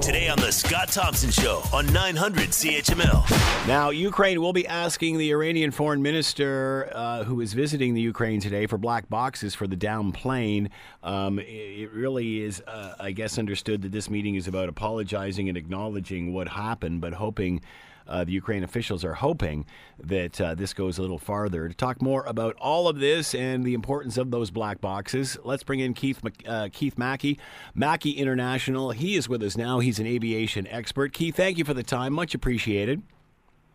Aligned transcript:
Today 0.00 0.28
on 0.28 0.38
The 0.38 0.52
Scott 0.52 0.88
Thompson 0.88 1.30
Show 1.30 1.62
on 1.72 1.90
900 1.92 2.50
CHML. 2.50 3.66
Now, 3.66 3.90
Ukraine 3.90 4.40
will 4.40 4.52
be 4.52 4.66
asking 4.66 5.16
the 5.16 5.30
Iranian 5.30 5.70
foreign 5.70 6.02
minister 6.02 6.90
uh, 6.94 7.24
who 7.24 7.40
is 7.40 7.54
visiting 7.54 7.94
the 7.94 8.00
Ukraine 8.00 8.40
today 8.40 8.66
for 8.66 8.76
black 8.76 9.08
boxes 9.08 9.54
for 9.54 9.66
the 9.66 9.76
down 9.76 10.12
plane. 10.12 10.70
Um, 11.02 11.38
it, 11.38 11.90
really 11.92 12.42
is, 12.42 12.60
uh, 12.66 12.94
I 13.00 13.12
guess, 13.12 13.38
understood 13.38 13.82
that 13.82 13.92
this 13.92 14.10
meeting 14.10 14.34
is 14.34 14.46
about 14.46 14.68
apologizing 14.68 15.48
and 15.48 15.56
acknowledging 15.56 16.32
what 16.32 16.48
happened, 16.48 17.00
but 17.00 17.14
hoping. 17.14 17.62
Uh, 18.06 18.24
the 18.24 18.32
Ukraine 18.32 18.62
officials 18.62 19.04
are 19.04 19.14
hoping 19.14 19.66
that 19.98 20.40
uh, 20.40 20.54
this 20.54 20.74
goes 20.74 20.98
a 20.98 21.02
little 21.02 21.18
farther. 21.18 21.68
To 21.68 21.74
talk 21.74 22.02
more 22.02 22.24
about 22.24 22.56
all 22.60 22.88
of 22.88 22.98
this 22.98 23.34
and 23.34 23.64
the 23.64 23.74
importance 23.74 24.16
of 24.18 24.30
those 24.30 24.50
black 24.50 24.80
boxes, 24.80 25.38
let's 25.44 25.62
bring 25.62 25.80
in 25.80 25.94
Keith 25.94 26.20
uh, 26.46 26.68
Keith 26.72 26.98
Mackey, 26.98 27.38
Mackey 27.74 28.12
International. 28.12 28.90
He 28.90 29.14
is 29.14 29.28
with 29.28 29.42
us 29.42 29.56
now. 29.56 29.78
He's 29.78 29.98
an 29.98 30.06
aviation 30.06 30.66
expert. 30.68 31.12
Keith, 31.12 31.36
thank 31.36 31.58
you 31.58 31.64
for 31.64 31.74
the 31.74 31.82
time. 31.82 32.12
Much 32.12 32.34
appreciated. 32.34 33.02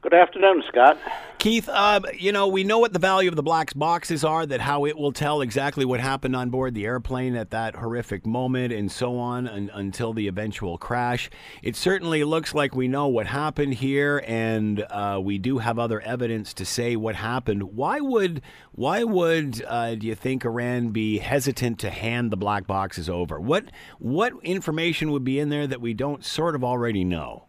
Good 0.02 0.14
afternoon, 0.14 0.64
Scott. 0.70 0.98
Keith, 1.40 1.68
uh, 1.68 2.00
you 2.18 2.32
know, 2.32 2.48
we 2.48 2.64
know 2.64 2.80
what 2.80 2.94
the 2.94 3.00
value 3.00 3.28
of 3.28 3.36
the 3.36 3.44
black 3.44 3.74
boxes 3.76 4.24
are, 4.24 4.46
that 4.46 4.62
how 4.62 4.86
it 4.86 4.98
will 4.98 5.12
tell 5.12 5.42
exactly 5.42 5.84
what 5.84 6.00
happened 6.00 6.38
on 6.38 6.50
board 6.50 6.74
the 6.74 6.86
airplane 6.86 7.36
at 7.36 7.50
that 7.52 7.76
horrific 7.76 8.26
moment 8.26 8.72
and 8.72 8.90
so 8.90 9.18
on 9.18 9.46
un- 9.46 9.70
until 9.74 10.14
the 10.14 10.30
eventual 10.30 10.78
crash. 10.78 11.30
It 11.62 11.76
certainly 11.76 12.24
looks 12.24 12.56
like 12.56 12.74
we 12.74 12.88
know 12.88 13.08
what 13.08 13.28
happened 13.28 13.74
here, 13.74 14.24
and 14.26 14.86
uh, 14.90 15.20
we 15.22 15.38
do 15.38 15.58
have 15.58 15.78
other 15.78 16.00
evidence 16.00 16.54
to 16.54 16.66
say 16.66 16.96
what 16.96 17.16
happened. 17.16 17.64
Why 17.64 18.00
would, 18.00 18.42
why 18.72 19.04
would, 19.04 19.62
uh, 19.68 19.96
do 19.96 20.08
you 20.08 20.16
think 20.16 20.46
Iran 20.46 20.92
be 20.92 21.18
hesitant 21.18 21.78
to 21.80 21.90
hand 21.90 22.32
the 22.32 22.38
black 22.38 22.66
boxes 22.68 23.10
over? 23.10 23.38
What, 23.38 23.66
what 23.98 24.32
information 24.44 25.12
would 25.12 25.26
be 25.26 25.40
in 25.40 25.50
there 25.50 25.68
that 25.68 25.82
we 25.82 25.94
don't 25.94 26.24
sort 26.24 26.56
of 26.56 26.64
already 26.64 27.04
know? 27.04 27.49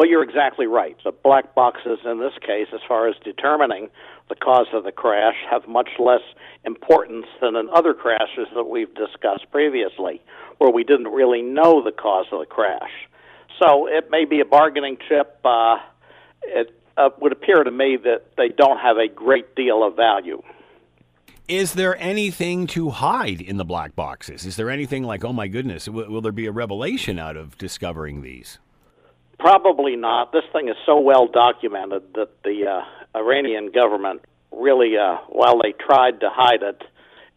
Well, 0.00 0.08
you're 0.08 0.22
exactly 0.22 0.66
right. 0.66 0.96
The 1.04 1.12
black 1.12 1.54
boxes 1.54 1.98
in 2.06 2.20
this 2.20 2.32
case, 2.40 2.68
as 2.72 2.80
far 2.88 3.06
as 3.06 3.16
determining 3.22 3.90
the 4.30 4.34
cause 4.34 4.68
of 4.72 4.84
the 4.84 4.92
crash, 4.92 5.34
have 5.50 5.68
much 5.68 5.90
less 5.98 6.22
importance 6.64 7.26
than 7.42 7.54
in 7.54 7.68
other 7.68 7.92
crashes 7.92 8.48
that 8.54 8.64
we've 8.64 8.94
discussed 8.94 9.50
previously, 9.52 10.22
where 10.56 10.70
we 10.70 10.84
didn't 10.84 11.08
really 11.08 11.42
know 11.42 11.84
the 11.84 11.92
cause 11.92 12.24
of 12.32 12.40
the 12.40 12.46
crash. 12.46 12.90
So 13.58 13.86
it 13.88 14.10
may 14.10 14.24
be 14.24 14.40
a 14.40 14.46
bargaining 14.46 14.96
chip. 15.06 15.38
Uh, 15.44 15.76
it 16.44 16.74
uh, 16.96 17.10
would 17.20 17.32
appear 17.32 17.62
to 17.62 17.70
me 17.70 17.98
that 18.02 18.22
they 18.38 18.48
don't 18.48 18.78
have 18.78 18.96
a 18.96 19.06
great 19.06 19.54
deal 19.54 19.86
of 19.86 19.96
value. 19.96 20.42
Is 21.46 21.74
there 21.74 21.94
anything 21.98 22.66
to 22.68 22.88
hide 22.88 23.42
in 23.42 23.58
the 23.58 23.66
black 23.66 23.94
boxes? 23.94 24.46
Is 24.46 24.56
there 24.56 24.70
anything 24.70 25.02
like, 25.02 25.26
oh 25.26 25.34
my 25.34 25.46
goodness, 25.46 25.90
will, 25.90 26.08
will 26.08 26.22
there 26.22 26.32
be 26.32 26.46
a 26.46 26.52
revelation 26.52 27.18
out 27.18 27.36
of 27.36 27.58
discovering 27.58 28.22
these? 28.22 28.58
Probably 29.40 29.96
not. 29.96 30.32
This 30.32 30.44
thing 30.52 30.68
is 30.68 30.76
so 30.84 31.00
well 31.00 31.26
documented 31.26 32.02
that 32.14 32.42
the 32.44 32.66
uh, 32.66 33.18
Iranian 33.18 33.72
government 33.72 34.20
really, 34.52 34.98
uh, 34.98 35.16
while 35.28 35.58
they 35.62 35.72
tried 35.72 36.20
to 36.20 36.28
hide 36.30 36.62
it, 36.62 36.82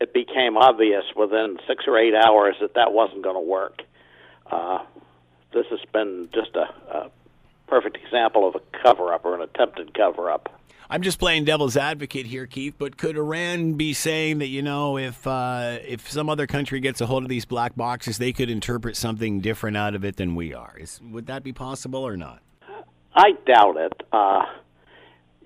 it 0.01 0.13
became 0.13 0.57
obvious 0.57 1.05
within 1.15 1.57
six 1.65 1.85
or 1.87 1.97
eight 1.97 2.13
hours 2.13 2.55
that 2.59 2.73
that 2.75 2.91
wasn't 2.91 3.23
going 3.23 3.37
to 3.37 3.49
work. 3.49 3.83
Uh, 4.51 4.79
this 5.53 5.65
has 5.69 5.79
been 5.93 6.27
just 6.33 6.53
a, 6.55 6.67
a 6.93 7.11
perfect 7.73 7.97
example 7.97 8.47
of 8.47 8.53
a 8.53 8.59
cover 8.83 9.11
up 9.11 9.25
or 9.25 9.33
an 9.33 9.41
attempted 9.41 9.95
cover 9.95 10.29
up. 10.29 10.61
I'm 10.91 11.01
just 11.01 11.17
playing 11.17 11.45
devil's 11.45 11.75
advocate 11.75 12.27
here, 12.27 12.45
Keith. 12.45 12.75
But 12.77 12.97
could 12.97 13.17
Iran 13.17 13.73
be 13.73 13.93
saying 13.93 14.37
that 14.39 14.49
you 14.49 14.61
know 14.61 14.99
if 14.99 15.25
uh, 15.25 15.79
if 15.83 16.07
some 16.07 16.29
other 16.29 16.45
country 16.45 16.79
gets 16.81 17.01
a 17.01 17.07
hold 17.07 17.23
of 17.23 17.29
these 17.29 17.45
black 17.45 17.75
boxes, 17.75 18.19
they 18.19 18.31
could 18.31 18.51
interpret 18.51 18.95
something 18.95 19.39
different 19.39 19.75
out 19.75 19.95
of 19.95 20.05
it 20.05 20.17
than 20.17 20.35
we 20.35 20.53
are? 20.53 20.75
Is, 20.79 21.01
would 21.01 21.25
that 21.25 21.41
be 21.41 21.51
possible 21.51 22.05
or 22.05 22.15
not? 22.15 22.43
I 23.15 23.31
doubt 23.47 23.77
it. 23.77 24.03
Uh, 24.11 24.43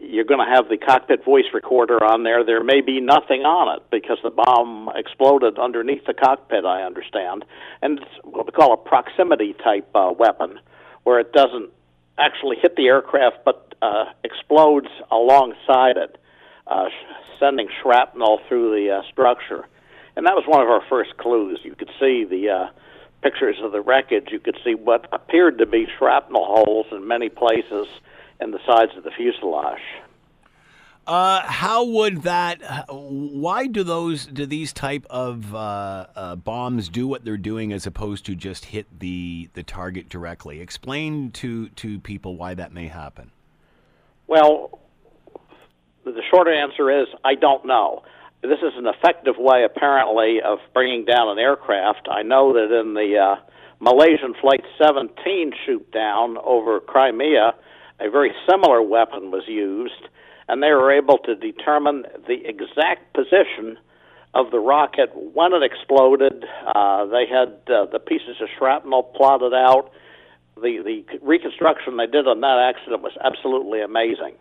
you're 0.02 0.26
going 0.26 0.46
to 0.46 0.54
have 0.54 0.68
the 0.68 0.78
cockpit 0.78 1.24
voice 1.24 1.46
recorder 1.54 2.04
on 2.04 2.24
there. 2.24 2.44
There 2.44 2.62
may 2.62 2.82
be 2.82 3.00
nothing 3.00 3.44
on 3.44 3.74
it 3.78 3.84
because 3.90 4.18
the 4.22 4.32
bomb 4.32 4.90
exploded 4.96 5.58
underneath 5.58 6.06
the 6.06 6.14
cockpit. 6.14 6.66
I 6.66 6.82
understand, 6.84 7.46
and 7.82 8.00
it's 8.00 8.12
what 8.26 8.48
we 8.48 8.52
call 8.52 8.74
a 8.74 8.78
proximity 8.78 9.54
type 9.64 9.88
uh, 9.96 10.12
weapon, 10.18 10.60
where 11.06 11.22
it 11.22 11.32
doesn't 11.32 11.72
actually 12.18 12.58
hit 12.62 12.76
the 12.76 12.88
aircraft 12.88 13.38
but 13.46 13.76
uh, 13.82 14.06
explodes 14.24 14.88
alongside 15.12 15.98
it, 15.98 16.18
uh, 16.66 16.90
sending 17.40 17.68
shrapnel 17.82 18.40
through 18.48 18.72
the 18.72 18.98
uh, 18.98 19.02
structure. 19.12 19.66
And 20.16 20.26
that 20.26 20.34
was 20.34 20.46
one 20.48 20.62
of 20.62 20.68
our 20.68 20.82
first 20.90 21.18
clues. 21.18 21.60
You 21.64 21.76
could 21.76 21.92
see 22.00 22.26
the 22.26 22.50
uh, 22.50 22.68
pictures 23.22 23.58
of 23.62 23.72
the 23.72 23.82
wreckage. 23.82 24.30
You 24.32 24.40
could 24.40 24.58
see 24.64 24.74
what 24.74 25.08
appeared 25.12 25.60
to 25.60 25.66
be 25.66 25.88
shrapnel 25.98 26.46
holes 26.46 26.88
in 26.92 27.08
many 27.08 27.30
places 27.30 27.88
in 28.42 28.52
the 28.52 28.60
sides 28.66 28.92
of 28.98 29.04
the 29.04 29.12
fuselage. 29.12 29.82
Uh, 31.08 31.42
how 31.46 31.86
would 31.86 32.24
that? 32.24 32.62
Why 32.90 33.68
do 33.68 33.84
those 33.84 34.26
do 34.26 34.46
these 34.46 34.74
type 34.74 35.06
of 35.10 35.56
uh, 35.56 36.08
uh, 36.14 36.36
bombs 36.36 36.90
do 36.90 37.08
what 37.08 37.24
they're 37.24 37.38
doing 37.38 37.72
as 37.72 37.88
opposed 37.88 38.26
to 38.26 38.36
just 38.36 38.66
hit 38.66 38.88
the 39.00 39.50
the 39.54 39.64
target 39.64 40.10
directly? 40.10 40.60
Explain 40.60 41.32
to 41.32 41.70
to 41.70 42.00
people 42.00 42.36
why 42.36 42.56
that 42.56 42.74
may 42.74 42.88
happen. 42.88 43.32
Well, 44.28 44.80
the 46.04 46.22
short 46.30 46.50
answer 46.50 46.92
is 46.92 47.08
I 47.24 47.36
don't 47.36 47.66
know. 47.66 48.04
This 48.42 48.60
is 48.60 48.74
an 48.76 48.86
effective 48.86 49.36
way, 49.38 49.64
apparently, 49.64 50.42
of 50.42 50.60
bringing 50.74 51.06
down 51.06 51.30
an 51.30 51.40
aircraft. 51.40 52.08
I 52.12 52.22
know 52.22 52.52
that 52.54 52.78
in 52.78 52.94
the 52.94 53.18
uh, 53.18 53.52
Malaysian 53.80 54.34
Flight 54.42 54.64
17 54.78 55.54
shoot 55.66 55.90
down 55.92 56.38
over 56.44 56.80
Crimea, 56.80 57.56
a 58.00 58.10
very 58.10 58.32
similar 58.48 58.82
weapon 58.82 59.32
was 59.32 59.44
used, 59.48 60.10
and 60.48 60.64
they 60.64 60.72
were 60.72 60.92
able 60.92 61.18
to 61.20 61.36
determine 61.36 62.04
the 62.28 62.46
exact 62.46 63.14
position 63.14 63.78
of 64.34 64.52
the 64.52 64.60
rocket 64.60 65.10
when 65.14 65.54
it 65.54 65.64
exploded. 65.64 66.46
Uh, 66.66 67.06
they 67.06 67.26
had 67.26 67.58
uh, 67.74 67.86
the 67.86 68.00
pieces 68.00 68.38
of 68.42 68.48
shrapnel 68.58 69.04
plotted 69.04 69.54
out 69.54 69.92
the 70.62 70.82
the 70.84 71.20
reconstruction 71.22 71.98
they 71.98 72.08
did 72.08 72.28
on 72.28 72.42
that 72.42 72.74
accident 72.74 73.02
was 73.02 73.14
absolutely 73.24 73.82
amazing. 73.82 74.34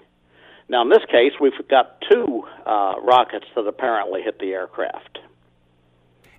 Now, 0.68 0.82
in 0.82 0.88
this 0.88 1.04
case, 1.10 1.32
we've 1.40 1.52
got 1.68 2.02
two 2.10 2.44
uh, 2.64 2.94
rockets 3.02 3.46
that 3.54 3.66
apparently 3.66 4.22
hit 4.22 4.38
the 4.40 4.52
aircraft. 4.52 5.18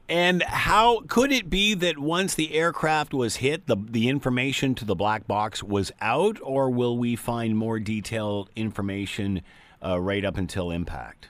And 0.10 0.42
how 0.44 1.02
could 1.08 1.32
it 1.32 1.50
be 1.50 1.74
that 1.74 1.98
once 1.98 2.34
the 2.34 2.54
aircraft 2.54 3.14
was 3.14 3.38
hit, 3.38 3.68
the 3.68 3.76
the 3.76 4.08
information 4.08 4.74
to 4.76 4.86
the 4.86 4.96
black 4.96 5.28
box 5.28 5.62
was 5.62 5.92
out, 6.00 6.38
or 6.42 6.70
will 6.70 6.98
we 6.98 7.16
find 7.16 7.58
more 7.58 7.80
detailed 7.80 8.50
information 8.56 9.42
uh, 9.84 10.00
right 10.00 10.24
up 10.24 10.38
until 10.38 10.72
impact? 10.72 11.28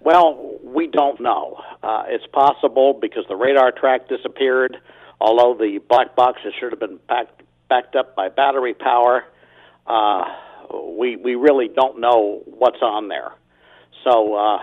Well, 0.00 0.58
we 0.62 0.86
don't 0.86 1.20
know. 1.20 1.60
Uh, 1.82 2.04
it's 2.06 2.26
possible 2.26 2.92
because 2.92 3.24
the 3.28 3.36
radar 3.36 3.72
track 3.72 4.08
disappeared 4.08 4.78
although 5.24 5.54
the 5.54 5.78
black 5.88 6.14
boxes 6.14 6.52
should 6.58 6.70
have 6.72 6.80
been 6.80 6.98
backed 7.08 7.42
backed 7.68 7.96
up 7.96 8.14
by 8.14 8.28
battery 8.28 8.74
power, 8.74 9.24
uh, 9.86 10.24
we 10.96 11.16
we 11.16 11.34
really 11.34 11.68
don't 11.68 11.98
know 11.98 12.42
what's 12.46 12.82
on 12.82 13.08
there. 13.08 13.32
So 14.04 14.34
uh, 14.34 14.58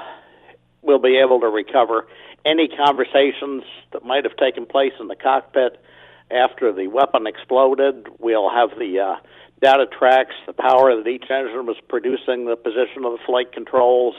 we'll 0.82 1.00
be 1.00 1.18
able 1.18 1.40
to 1.42 1.48
recover 1.48 2.08
any 2.46 2.68
conversations 2.68 3.64
that 3.94 4.04
might 4.04 4.24
have 4.24 4.36
taken 4.38 4.66
place 4.66 4.94
in 5.00 5.08
the 5.08 5.16
cockpit 5.16 5.82
after 6.32 6.72
the 6.72 6.88
weapon 6.88 7.28
exploded. 7.28 8.08
We'll 8.20 8.50
have 8.50 8.72
the 8.78 9.00
uh, 9.00 9.16
data 9.62 9.86
tracks, 9.86 10.34
the 10.48 10.54
power 10.54 10.96
that 10.96 11.08
each 11.08 11.30
engine 11.30 11.66
was 11.66 11.78
producing, 11.88 12.46
the 12.46 12.56
position 12.56 13.06
of 13.06 13.14
the 13.14 13.20
flight 13.26 13.52
controls, 13.52 14.16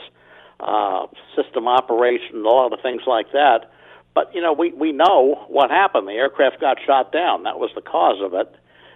uh, 0.59 1.07
system 1.35 1.67
operation, 1.67 2.45
a 2.45 2.49
lot 2.49 2.73
of 2.73 2.79
things 2.81 3.01
like 3.05 3.31
that. 3.33 3.71
But 4.13 4.33
you 4.33 4.41
know, 4.41 4.53
we 4.53 4.71
we 4.71 4.91
know 4.91 5.45
what 5.47 5.71
happened. 5.71 6.07
The 6.07 6.13
aircraft 6.13 6.61
got 6.61 6.77
shot 6.85 7.11
down. 7.11 7.43
That 7.43 7.59
was 7.59 7.71
the 7.75 7.81
cause 7.81 8.21
of 8.21 8.33
it. 8.33 8.55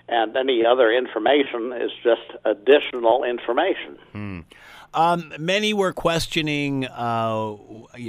And 0.10 0.38
any 0.38 0.64
other 0.66 0.92
information 0.92 1.74
is 1.74 1.92
just 2.02 2.22
additional 2.46 3.26
information. 3.26 3.98
Hmm. 4.14 4.40
Um, 4.94 5.34
many 5.38 5.74
were 5.74 5.94
questioning 5.94 6.86
uh, 6.86 7.56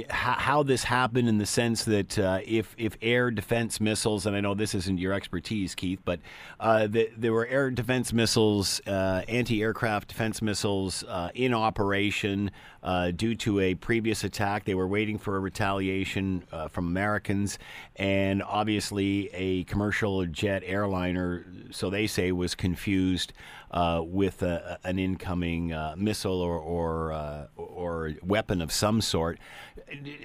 how 0.09 0.63
this 0.63 0.83
happened 0.83 1.27
in 1.27 1.37
the 1.37 1.45
sense 1.45 1.83
that 1.85 2.17
uh, 2.17 2.39
if 2.45 2.73
if 2.77 2.97
air 3.01 3.31
defense 3.31 3.79
missiles, 3.79 4.25
and 4.25 4.35
I 4.35 4.39
know 4.39 4.53
this 4.53 4.73
isn't 4.73 4.97
your 4.97 5.13
expertise, 5.13 5.75
Keith, 5.75 5.99
but 6.03 6.19
uh, 6.59 6.87
the, 6.87 7.11
there 7.15 7.33
were 7.33 7.45
air 7.45 7.69
defense 7.69 8.13
missiles, 8.13 8.81
uh, 8.87 9.23
anti-aircraft 9.27 10.07
defense 10.07 10.41
missiles 10.41 11.03
uh, 11.03 11.29
in 11.35 11.53
operation 11.53 12.51
uh, 12.81 13.11
due 13.11 13.35
to 13.35 13.59
a 13.59 13.75
previous 13.75 14.23
attack. 14.23 14.65
They 14.65 14.75
were 14.75 14.87
waiting 14.87 15.17
for 15.17 15.35
a 15.35 15.39
retaliation 15.39 16.43
from 16.69 16.87
Americans, 16.87 17.59
and 17.97 18.41
obviously 18.41 19.29
a 19.33 19.65
commercial 19.65 20.25
jet 20.25 20.63
airliner 20.65 21.45
so 21.71 21.89
they 21.89 22.07
say, 22.07 22.31
was 22.31 22.55
confused 22.55 23.33
uh, 23.71 24.01
with 24.03 24.41
a, 24.41 24.79
an 24.83 24.99
incoming 24.99 25.73
uh, 25.73 25.95
missile 25.97 26.41
or 26.41 26.57
or, 26.57 27.11
uh, 27.13 27.47
or 27.55 28.13
weapon 28.23 28.61
of 28.61 28.71
some 28.71 29.01
sort. 29.01 29.39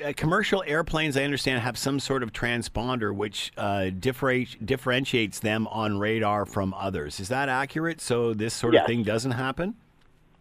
Uh, 0.05 0.13
commercial 0.17 0.63
airplanes, 0.67 1.17
I 1.17 1.25
understand, 1.25 1.63
have 1.63 1.79
some 1.79 2.01
sort 2.01 2.23
of 2.23 2.33
transponder 2.33 3.15
which 3.15 3.53
uh, 3.57 3.91
differentiates 3.91 5.41
them 5.41 5.67
on 5.69 5.99
radar 5.99 6.47
from 6.47 6.75
others. 6.75 7.21
Is 7.21 7.29
that 7.29 7.49
accurate? 7.49 8.01
So 8.01 8.35
this 8.35 8.55
sort 8.55 8.75
yes. 8.75 8.83
of 8.83 8.87
thing 8.87 9.03
doesn't 9.03 9.33
happen. 9.33 9.75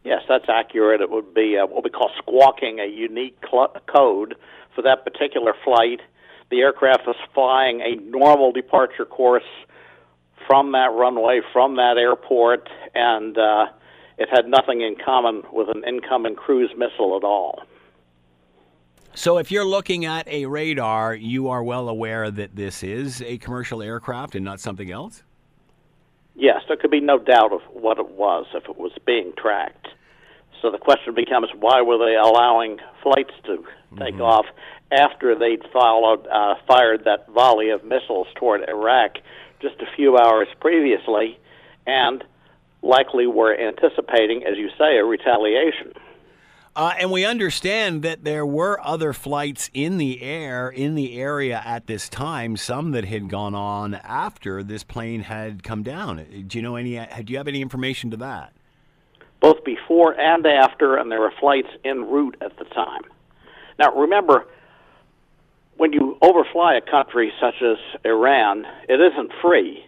Yes, 0.03 0.21
that's 0.27 0.49
accurate. 0.49 0.99
It 0.99 1.09
would 1.09 1.33
be 1.33 1.57
uh, 1.57 1.65
what 1.65 1.83
we 1.83 1.89
call 1.89 2.11
squawking, 2.17 2.79
a 2.79 2.87
unique 2.87 3.37
cl- 3.49 3.73
code 3.87 4.35
for 4.75 4.81
that 4.81 5.05
particular 5.05 5.53
flight. 5.63 6.01
The 6.49 6.59
aircraft 6.59 7.07
was 7.07 7.15
flying 7.33 7.81
a 7.81 7.95
normal 7.95 8.51
departure 8.51 9.05
course 9.05 9.43
from 10.47 10.71
that 10.73 10.91
runway, 10.91 11.41
from 11.51 11.75
that 11.77 11.97
airport, 11.97 12.69
and 12.93 13.37
uh, 13.37 13.67
it 14.17 14.29
had 14.29 14.47
nothing 14.47 14.81
in 14.81 14.95
common 15.03 15.43
with 15.51 15.69
an 15.69 15.83
incoming 15.87 16.35
cruise 16.35 16.71
missile 16.77 17.17
at 17.17 17.23
all. 17.23 17.63
So, 19.15 19.37
if 19.37 19.51
you're 19.51 19.65
looking 19.65 20.05
at 20.05 20.27
a 20.27 20.47
radar, 20.47 21.13
you 21.13 21.49
are 21.49 21.63
well 21.63 21.87
aware 21.87 22.31
that 22.31 22.55
this 22.55 22.83
is 22.83 23.21
a 23.21 23.37
commercial 23.37 23.83
aircraft 23.83 24.33
and 24.33 24.43
not 24.43 24.59
something 24.59 24.89
else? 24.89 25.21
Yes, 26.35 26.61
there 26.67 26.77
could 26.77 26.89
be 26.89 26.99
no 26.99 27.19
doubt 27.19 27.53
of 27.53 27.61
what 27.71 27.99
it 27.99 28.09
was 28.09 28.47
if 28.55 28.63
it 28.67 28.77
was 28.77 28.91
being 29.05 29.33
tracked. 29.37 29.87
So 30.63 30.71
the 30.71 30.79
question 30.79 31.13
becomes 31.13 31.49
why 31.59 31.81
were 31.81 31.99
they 31.99 32.15
allowing 32.15 32.79
flights 33.03 33.33
to 33.45 33.57
take 33.99 34.15
mm-hmm. 34.15 34.21
off 34.21 34.45
after 34.91 35.37
they'd 35.37 35.61
followed, 35.71 36.25
uh, 36.27 36.55
fired 36.67 37.03
that 37.05 37.27
volley 37.29 37.69
of 37.69 37.83
missiles 37.83 38.27
toward 38.35 38.67
Iraq 38.67 39.17
just 39.63 39.81
a 39.81 39.87
few 39.95 40.17
hours 40.17 40.47
previously 40.59 41.39
and 41.87 42.23
likely 42.83 43.25
were 43.25 43.57
anticipating, 43.57 44.43
as 44.43 44.57
you 44.57 44.69
say, 44.77 44.97
a 44.97 45.03
retaliation? 45.03 45.93
Uh, 46.75 46.91
and 46.99 47.11
we 47.11 47.23
understand 47.23 48.01
that 48.01 48.23
there 48.23 48.45
were 48.45 48.79
other 48.81 49.13
flights 49.13 49.69
in 49.73 49.97
the 49.99 50.23
air 50.23 50.69
in 50.69 50.95
the 50.95 51.19
area 51.19 51.61
at 51.63 51.85
this 51.85 52.09
time, 52.09 52.57
some 52.57 52.91
that 52.91 53.05
had 53.05 53.29
gone 53.29 53.53
on 53.53 53.93
after 53.93 54.63
this 54.63 54.83
plane 54.83 55.21
had 55.21 55.63
come 55.63 55.83
down. 55.83 56.25
Do 56.47 56.57
you 56.57 56.63
know 56.63 56.75
any? 56.75 56.95
Do 57.23 57.31
you 57.31 57.37
have 57.37 57.47
any 57.47 57.61
information 57.61 58.09
to 58.09 58.17
that? 58.17 58.53
Both 59.39 59.63
before 59.63 60.19
and 60.19 60.45
after, 60.47 60.95
and 60.95 61.11
there 61.11 61.19
were 61.19 61.33
flights 61.39 61.69
en 61.85 62.09
route 62.09 62.37
at 62.41 62.57
the 62.57 62.65
time. 62.65 63.03
Now, 63.77 63.93
remember, 63.95 64.47
when 65.77 65.93
you 65.93 66.17
overfly 66.21 66.75
a 66.75 66.81
country 66.81 67.31
such 67.41 67.55
as 67.61 67.77
Iran, 68.05 68.65
it 68.87 68.99
isn't 68.99 69.31
free. 69.41 69.85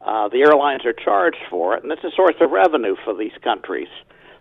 Uh, 0.00 0.28
the 0.28 0.42
airlines 0.42 0.84
are 0.84 0.92
charged 0.92 1.42
for 1.48 1.76
it, 1.76 1.82
and 1.82 1.90
it's 1.90 2.04
a 2.04 2.10
source 2.14 2.36
of 2.40 2.50
revenue 2.50 2.94
for 3.04 3.14
these 3.14 3.32
countries. 3.42 3.88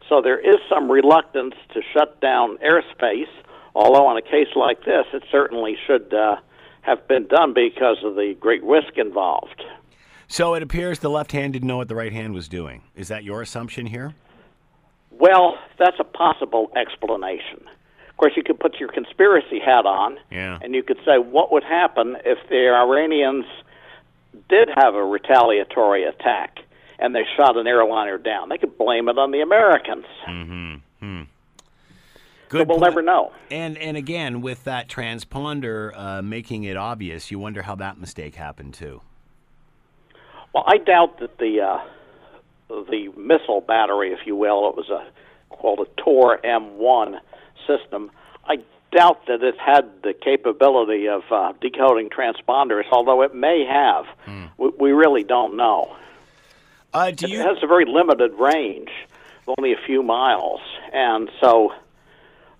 So 0.09 0.21
there 0.21 0.39
is 0.39 0.57
some 0.69 0.91
reluctance 0.91 1.55
to 1.73 1.81
shut 1.93 2.19
down 2.19 2.57
airspace, 2.57 3.31
although 3.73 4.05
on 4.05 4.17
a 4.17 4.21
case 4.21 4.49
like 4.55 4.83
this, 4.83 5.05
it 5.13 5.23
certainly 5.31 5.77
should 5.87 6.13
uh, 6.13 6.35
have 6.81 7.07
been 7.07 7.27
done 7.27 7.53
because 7.53 7.97
of 8.03 8.15
the 8.15 8.35
great 8.39 8.63
risk 8.63 8.97
involved. 8.97 9.63
So 10.27 10.53
it 10.53 10.63
appears 10.63 10.99
the 10.99 11.09
left 11.09 11.31
hand 11.31 11.53
didn't 11.53 11.67
know 11.67 11.77
what 11.77 11.87
the 11.87 11.95
right 11.95 12.11
hand 12.11 12.33
was 12.33 12.49
doing. 12.49 12.81
Is 12.95 13.07
that 13.07 13.23
your 13.23 13.41
assumption 13.41 13.85
here? 13.85 14.13
Well, 15.11 15.57
that's 15.79 15.97
a 15.99 16.03
possible 16.03 16.71
explanation. 16.75 17.61
Of 18.23 18.29
course, 18.29 18.37
you 18.37 18.43
could 18.43 18.59
put 18.59 18.79
your 18.79 18.89
conspiracy 18.89 19.59
hat 19.59 19.85
on, 19.85 20.17
yeah. 20.31 20.57
and 20.61 20.73
you 20.73 20.81
could 20.81 20.99
say, 21.05 21.17
what 21.17 21.51
would 21.51 21.63
happen 21.63 22.15
if 22.23 22.37
the 22.47 22.69
Iranians 22.69 23.45
did 24.47 24.69
have 24.75 24.95
a 24.95 25.03
retaliatory 25.03 26.05
attack? 26.05 26.59
and 26.99 27.13
they 27.13 27.23
shot 27.35 27.57
an 27.57 27.67
airliner 27.67 28.17
down. 28.17 28.49
They 28.49 28.57
could 28.57 28.77
blame 28.77 29.09
it 29.09 29.17
on 29.17 29.31
the 29.31 29.41
Americans. 29.41 30.05
Mm-hmm. 30.25 30.75
Hmm. 30.99 31.23
Good 32.47 32.61
so 32.61 32.65
we'll 32.65 32.79
point. 32.79 32.81
never 32.81 33.01
know. 33.01 33.33
And 33.51 33.77
and 33.77 33.97
again, 33.97 34.41
with 34.41 34.63
that 34.63 34.87
transponder 34.87 35.91
uh, 35.97 36.21
making 36.21 36.63
it 36.63 36.77
obvious, 36.77 37.29
you 37.29 37.39
wonder 37.39 37.63
how 37.63 37.75
that 37.75 37.99
mistake 37.99 38.35
happened 38.35 38.73
too. 38.73 39.01
Well, 40.53 40.63
I 40.67 40.77
doubt 40.77 41.19
that 41.19 41.39
the 41.39 41.61
uh, 41.61 41.83
the 42.69 43.09
missile 43.17 43.61
battery, 43.61 44.13
if 44.13 44.25
you 44.25 44.35
will, 44.35 44.69
it 44.69 44.77
was 44.77 44.89
a 44.89 45.05
called 45.49 45.79
a 45.79 46.01
Tor 46.01 46.39
M1 46.43 47.19
system. 47.67 48.11
I 48.45 48.57
doubt 48.91 49.25
that 49.27 49.43
it 49.43 49.57
had 49.57 49.89
the 50.03 50.13
capability 50.13 51.07
of 51.07 51.23
uh, 51.31 51.53
decoding 51.61 52.09
transponders, 52.09 52.83
although 52.91 53.21
it 53.23 53.33
may 53.33 53.65
have. 53.65 54.05
Hmm. 54.25 54.45
We, 54.57 54.69
we 54.79 54.91
really 54.91 55.23
don't 55.23 55.55
know. 55.55 55.95
Uh, 56.93 57.11
do 57.11 57.27
you... 57.27 57.39
It 57.39 57.45
has 57.45 57.57
a 57.63 57.67
very 57.67 57.85
limited 57.85 58.33
range, 58.33 58.91
only 59.47 59.73
a 59.73 59.79
few 59.85 60.03
miles, 60.03 60.61
and 60.93 61.29
so 61.41 61.73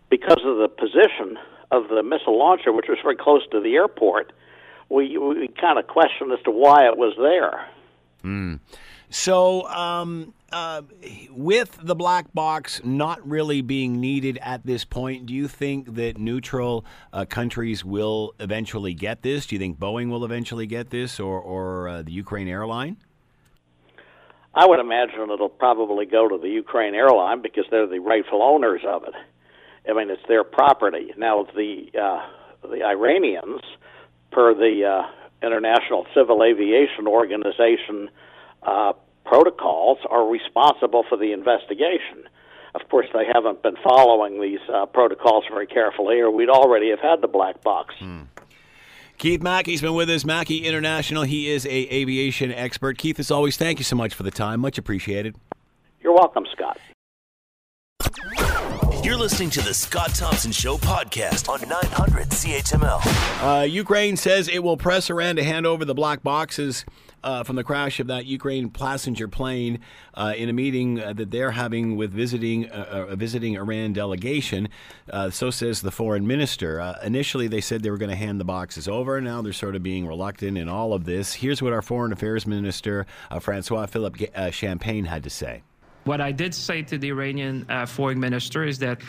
because 0.10 0.40
of 0.44 0.58
the 0.58 0.68
position 0.68 1.38
of 1.72 1.88
the 1.90 2.04
missile 2.04 2.38
launcher, 2.38 2.72
which 2.72 2.88
was 2.88 2.98
very 3.02 3.16
close 3.16 3.42
to 3.52 3.60
the 3.60 3.76
airport, 3.76 4.32
we 4.90 5.18
we 5.18 5.48
kind 5.48 5.80
of 5.80 5.88
questioned 5.88 6.32
as 6.32 6.40
to 6.44 6.52
why 6.52 6.86
it 6.86 6.98
was 6.98 7.14
there. 7.18 7.68
Mm. 8.24 8.60
So, 9.14 9.68
um, 9.68 10.34
uh, 10.52 10.82
with 11.30 11.78
the 11.84 11.94
black 11.94 12.34
box 12.34 12.82
not 12.84 13.26
really 13.30 13.62
being 13.62 14.02
needed 14.02 14.40
at 14.42 14.66
this 14.66 14.86
point, 14.86 15.28
do 15.28 15.36
you 15.36 15.48
think 15.48 15.94
that 15.94 16.18
neutral 16.18 16.84
uh, 17.14 17.26
countries 17.26 17.86
will 17.86 18.34
eventually 18.40 18.96
get 18.96 19.22
this? 19.22 19.46
Do 19.46 19.54
you 19.54 19.60
think 19.60 19.78
Boeing 19.78 20.10
will 20.10 20.26
eventually 20.26 20.66
get 20.66 20.90
this, 20.90 21.20
or 21.20 21.40
or 21.40 21.90
uh, 21.90 22.02
the 22.02 22.12
Ukraine 22.12 22.48
airline? 22.48 22.98
I 24.56 24.66
would 24.66 24.80
imagine 24.80 25.30
it'll 25.30 25.48
probably 25.48 26.08
go 26.08 26.28
to 26.28 26.40
the 26.40 26.50
Ukraine 26.50 26.96
airline 26.96 27.44
because 27.44 27.66
they're 27.70 27.86
the 27.86 28.00
rightful 28.00 28.42
owners 28.42 28.82
of 28.84 29.04
it. 29.04 29.14
I 29.88 29.94
mean, 29.94 30.10
it's 30.10 30.28
their 30.28 30.44
property. 30.44 31.14
Now, 31.18 31.46
the 31.56 31.92
uh, 31.94 32.68
the 32.68 32.84
Iranians, 32.84 33.62
per 34.32 34.56
the 34.56 34.86
uh, 34.86 35.46
International 35.46 36.08
Civil 36.16 36.44
Aviation 36.44 37.06
Organization 37.06 38.10
uh, 38.66 38.94
protocols, 39.26 40.00
are 40.10 40.28
responsible 40.28 41.04
for 41.08 41.18
the 41.18 41.32
investigation. 41.32 42.24
Of 42.76 42.90
course, 42.90 43.08
they 43.14 43.26
haven't 43.32 43.62
been 43.62 43.76
following 43.84 44.42
these 44.42 44.60
uh, 44.74 44.86
protocols 44.88 45.44
very 45.50 45.68
carefully, 45.68 46.20
or 46.20 46.32
we'd 46.32 46.50
already 46.50 46.90
have 46.90 47.00
had 47.00 47.22
the 47.22 47.28
black 47.28 47.62
box. 47.64 47.94
Hmm. 48.00 48.24
Keith 49.18 49.42
Mackey's 49.42 49.82
been 49.82 49.94
with 49.94 50.10
us, 50.10 50.26
Mackey 50.26 50.66
International. 50.66 51.24
He 51.24 51.50
is 51.50 51.66
a 51.66 51.70
aviation 51.70 52.52
expert. 52.52 52.98
Keith, 52.98 53.20
as 53.20 53.30
always, 53.30 53.58
thank 53.58 53.80
you 53.80 53.86
so 53.86 53.96
much 53.96 54.14
for 54.14 54.24
the 54.24 54.32
time. 54.32 54.60
Much 54.60 54.78
appreciated. 54.78 55.36
You're 56.02 56.14
welcome, 56.14 56.46
Scott. 56.52 56.78
You're 59.04 59.18
listening 59.18 59.50
to 59.52 59.62
the 59.62 59.74
Scott 59.74 60.16
Thompson 60.16 60.52
Show 60.52 60.78
podcast 60.78 61.48
on 61.48 61.68
900 61.68 62.30
CHML. 62.30 63.62
Uh, 63.62 63.64
Ukraine 63.64 64.18
says 64.18 64.48
it 64.48 64.64
will 64.64 64.78
press 64.78 65.10
Iran 65.10 65.36
to 65.36 65.44
hand 65.44 65.66
over 65.66 65.86
the 65.86 65.94
black 65.94 66.24
boxes 66.24 66.86
uh, 67.24 67.44
from 67.44 67.56
the 67.56 67.64
crash 67.64 68.00
of 68.00 68.08
that 68.08 68.26
Ukraine 68.26 68.70
passenger 68.70 69.28
plane 69.28 69.80
uh, 70.14 70.34
in 70.36 70.50
a 70.50 70.54
meeting 70.54 71.00
uh, 71.00 71.14
that 71.14 71.32
they're 71.32 71.52
having 71.52 71.96
with 71.96 72.12
visiting 72.12 72.70
uh, 72.70 73.08
a 73.10 73.16
visiting 73.16 73.56
Iran 73.56 73.94
delegation. 73.94 74.70
Uh, 75.10 75.30
so 75.30 75.50
says 75.50 75.82
the 75.82 75.92
foreign 75.92 76.28
minister. 76.28 76.96
initially, 77.04 77.48
they 77.48 77.62
said 77.62 77.84
they 77.84 77.92
were 77.92 77.98
going 77.98 78.10
to 78.10 78.16
hand 78.16 78.40
the 78.40 78.46
boxes 78.46 78.88
over. 78.88 79.20
Now 79.22 79.42
they're 79.42 79.54
sort 79.54 79.76
of 79.76 79.84
being 79.84 80.08
reluctant 80.08 80.58
in 80.58 80.70
all 80.70 80.94
of 80.94 81.06
this. 81.06 81.34
Here's 81.34 81.62
what 81.62 81.74
our 81.74 81.82
foreign 81.82 82.12
affairs 82.12 82.46
minister, 82.46 83.06
Francois 83.40 83.86
Philippe 83.86 84.52
Champagne, 84.52 85.06
had 85.06 85.24
to 85.24 85.30
say. 85.30 85.64
What 86.04 86.20
I 86.20 86.32
did 86.32 86.54
say 86.54 86.82
to 86.84 86.98
the 86.98 87.10
Iranian 87.10 87.66
foreign 87.88 88.20
minister 88.20 88.66
is 88.66 88.80
that 88.80 89.02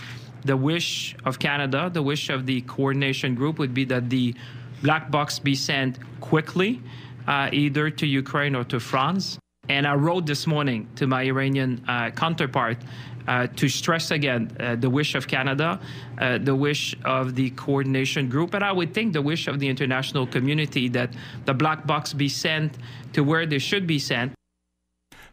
the 0.45 0.57
wish 0.57 1.17
of 1.25 1.39
Canada, 1.39 1.91
the 1.93 2.03
wish 2.03 2.29
of 2.29 2.47
the 2.47 2.61
coordination 2.63 3.35
group 3.35 3.59
would 3.59 3.75
be 3.75 3.85
that 3.87 4.11
the 4.11 4.35
black 4.83 5.11
box 5.11 5.39
be 5.39 5.55
sent 5.55 5.99
quickly 6.21 6.83
uh, 7.27 7.49
either 7.53 7.91
to 7.91 8.07
Ukraine 8.07 8.55
or 8.55 8.65
to 8.65 8.81
France. 8.81 9.39
And 9.69 9.87
I 9.87 9.95
wrote 9.95 10.27
this 10.27 10.47
morning 10.47 10.89
to 10.97 11.07
my 11.07 11.23
Iranian 11.23 11.83
uh, 11.89 12.11
counterpart 12.11 12.79
uh, 13.27 13.47
to 13.57 13.69
stress 13.69 14.11
again 14.11 14.55
uh, 14.61 14.77
the 14.77 14.91
wish 14.91 15.15
of 15.15 15.27
Canada, 15.27 15.81
uh, 16.19 16.39
the 16.39 16.55
wish 16.55 16.95
of 17.05 17.35
the 17.35 17.51
coordination 17.51 18.29
group, 18.29 18.55
and 18.55 18.63
I 18.63 18.73
would 18.73 18.93
think 18.93 19.13
the 19.15 19.23
wish 19.23 19.49
of 19.49 19.61
the 19.61 19.69
international 19.69 20.27
community 20.27 20.89
that 20.91 21.11
the 21.47 21.55
black 21.55 21.87
box 21.87 22.13
be 22.13 22.29
sent 22.29 22.77
to 23.15 23.25
where 23.25 23.47
they 23.47 23.59
should 23.59 23.87
be 23.87 23.99
sent. 23.99 24.33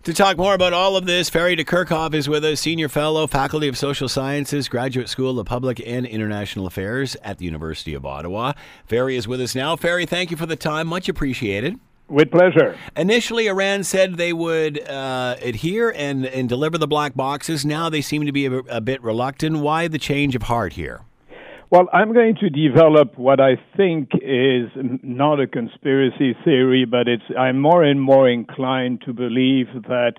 To 0.06 0.16
talk 0.16 0.36
more 0.36 0.56
about 0.56 0.74
all 0.74 0.98
of 0.98 1.06
this, 1.06 1.30
Ferry 1.30 1.56
de 1.56 1.64
Kerckhove 1.64 2.16
is 2.16 2.28
with 2.28 2.44
us, 2.44 2.62
Senior 2.62 2.90
Fellow, 2.90 3.28
Faculty 3.28 3.68
of 3.68 3.78
Social 3.78 4.10
Sciences, 4.10 4.68
Graduate 4.68 5.08
School 5.08 5.40
of 5.40 5.46
Public 5.46 5.80
and 5.86 6.08
International 6.08 6.66
Affairs 6.66 7.16
at 7.24 7.38
the 7.38 7.46
University 7.46 7.94
of 7.94 8.04
Ottawa. 8.04 8.54
Ferry 8.88 9.16
is 9.16 9.28
with 9.28 9.40
us 9.40 9.54
now. 9.54 9.76
Ferry, 9.76 10.08
thank 10.08 10.32
you 10.32 10.38
for 10.38 10.48
the 10.48 10.56
time. 10.56 10.88
Much 10.88 11.08
appreciated. 11.08 11.80
With 12.08 12.32
pleasure. 12.32 12.76
Initially, 12.98 13.46
Iran 13.46 13.84
said 13.84 14.18
they 14.18 14.34
would 14.34 14.82
uh, 14.90 15.36
adhere 15.40 15.94
and, 15.96 16.26
and 16.26 16.50
deliver 16.50 16.80
the 16.80 16.88
black 16.88 17.14
boxes. 17.14 17.64
Now 17.64 17.88
they 17.88 18.02
seem 18.02 18.26
to 18.26 18.32
be 18.32 18.48
a, 18.48 18.54
a 18.54 18.82
bit 18.82 19.04
reluctant. 19.04 19.60
Why 19.60 19.88
the 19.88 20.00
change 20.00 20.36
of 20.36 20.42
heart 20.42 20.74
here? 20.74 21.02
Well, 21.72 21.88
I'm 21.94 22.12
going 22.12 22.36
to 22.42 22.50
develop 22.50 23.18
what 23.18 23.40
I 23.40 23.56
think 23.78 24.10
is 24.16 24.70
not 24.76 25.40
a 25.40 25.48
conspiracy 25.48 26.36
theory, 26.44 26.84
but 26.84 27.08
it's 27.08 27.24
I'm 27.40 27.62
more 27.62 27.82
and 27.82 28.02
more 28.02 28.30
inclined 28.30 29.04
to 29.06 29.14
believe 29.14 29.68
that 29.88 30.16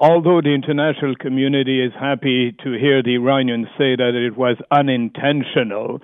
although 0.00 0.40
the 0.42 0.52
international 0.52 1.14
community 1.14 1.80
is 1.80 1.92
happy 1.92 2.56
to 2.64 2.72
hear 2.72 3.04
the 3.04 3.14
Iranians 3.14 3.68
say 3.78 3.94
that 3.94 4.14
it 4.16 4.36
was 4.36 4.56
unintentional, 4.72 6.00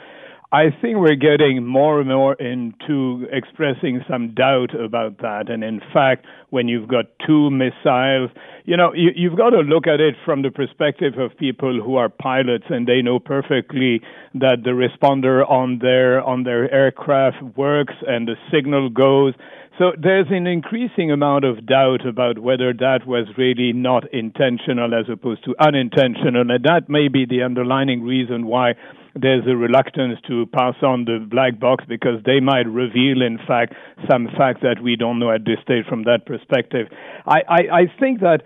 I 0.52 0.70
think 0.80 0.98
we're 0.98 1.16
getting 1.16 1.66
more 1.66 1.98
and 1.98 2.08
more 2.08 2.34
into 2.34 3.26
expressing 3.32 4.04
some 4.08 4.32
doubt 4.32 4.74
about 4.78 5.18
that. 5.18 5.50
And 5.50 5.64
in 5.64 5.80
fact, 5.92 6.24
when 6.50 6.68
you've 6.68 6.88
got 6.88 7.06
two 7.26 7.50
missiles, 7.50 8.30
you 8.64 8.76
know, 8.76 8.92
you, 8.94 9.10
you've 9.16 9.36
got 9.36 9.50
to 9.50 9.58
look 9.58 9.88
at 9.88 10.00
it 10.00 10.14
from 10.24 10.42
the 10.42 10.50
perspective 10.50 11.18
of 11.18 11.36
people 11.36 11.82
who 11.82 11.96
are 11.96 12.08
pilots 12.08 12.64
and 12.70 12.86
they 12.86 13.02
know 13.02 13.18
perfectly 13.18 14.00
that 14.34 14.58
the 14.62 14.70
responder 14.70 15.48
on 15.50 15.80
their 15.80 16.22
on 16.22 16.44
their 16.44 16.72
aircraft 16.72 17.42
works 17.56 17.94
and 18.06 18.28
the 18.28 18.36
signal 18.52 18.88
goes. 18.88 19.34
So 19.78 19.92
there's 20.00 20.28
an 20.30 20.46
increasing 20.46 21.10
amount 21.10 21.44
of 21.44 21.66
doubt 21.66 22.06
about 22.06 22.38
whether 22.38 22.72
that 22.72 23.00
was 23.06 23.26
really 23.36 23.72
not 23.74 24.10
intentional 24.14 24.94
as 24.94 25.04
opposed 25.12 25.44
to 25.44 25.54
unintentional, 25.60 26.40
and 26.40 26.64
that 26.64 26.88
may 26.88 27.08
be 27.08 27.26
the 27.26 27.42
underlying 27.42 28.02
reason 28.02 28.46
why 28.46 28.74
there's 29.20 29.44
a 29.46 29.56
reluctance 29.56 30.18
to 30.28 30.46
pass 30.46 30.74
on 30.82 31.04
the 31.04 31.24
black 31.28 31.58
box 31.58 31.84
because 31.88 32.22
they 32.24 32.40
might 32.40 32.66
reveal, 32.66 33.22
in 33.22 33.38
fact, 33.46 33.74
some 34.10 34.28
facts 34.36 34.60
that 34.62 34.82
we 34.82 34.96
don't 34.96 35.18
know 35.18 35.32
at 35.32 35.44
this 35.44 35.58
stage 35.62 35.86
from 35.88 36.04
that 36.04 36.26
perspective. 36.26 36.88
I, 37.26 37.40
I, 37.48 37.60
I 37.72 37.82
think 37.98 38.20
that 38.20 38.42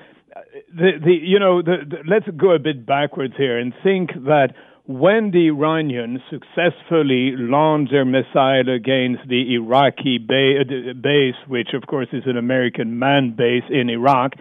the, 0.74 0.92
the 1.02 1.12
you 1.12 1.38
know 1.38 1.62
the, 1.62 1.78
the, 1.88 1.96
let's 2.08 2.26
go 2.36 2.52
a 2.52 2.58
bit 2.58 2.86
backwards 2.86 3.34
here 3.36 3.58
and 3.58 3.72
think 3.82 4.10
that 4.26 4.54
when 4.86 5.30
the 5.30 5.46
Iranians 5.48 6.20
successfully 6.30 7.34
launched 7.36 7.92
their 7.92 8.04
missile 8.04 8.66
against 8.74 9.28
the 9.28 9.54
Iraqi 9.54 10.18
ba- 10.18 10.94
base, 11.00 11.38
which 11.46 11.68
of 11.74 11.86
course 11.86 12.08
is 12.12 12.24
an 12.26 12.36
American 12.36 12.98
manned 12.98 13.36
base 13.36 13.62
in 13.70 13.88
Iraq, 13.88 14.32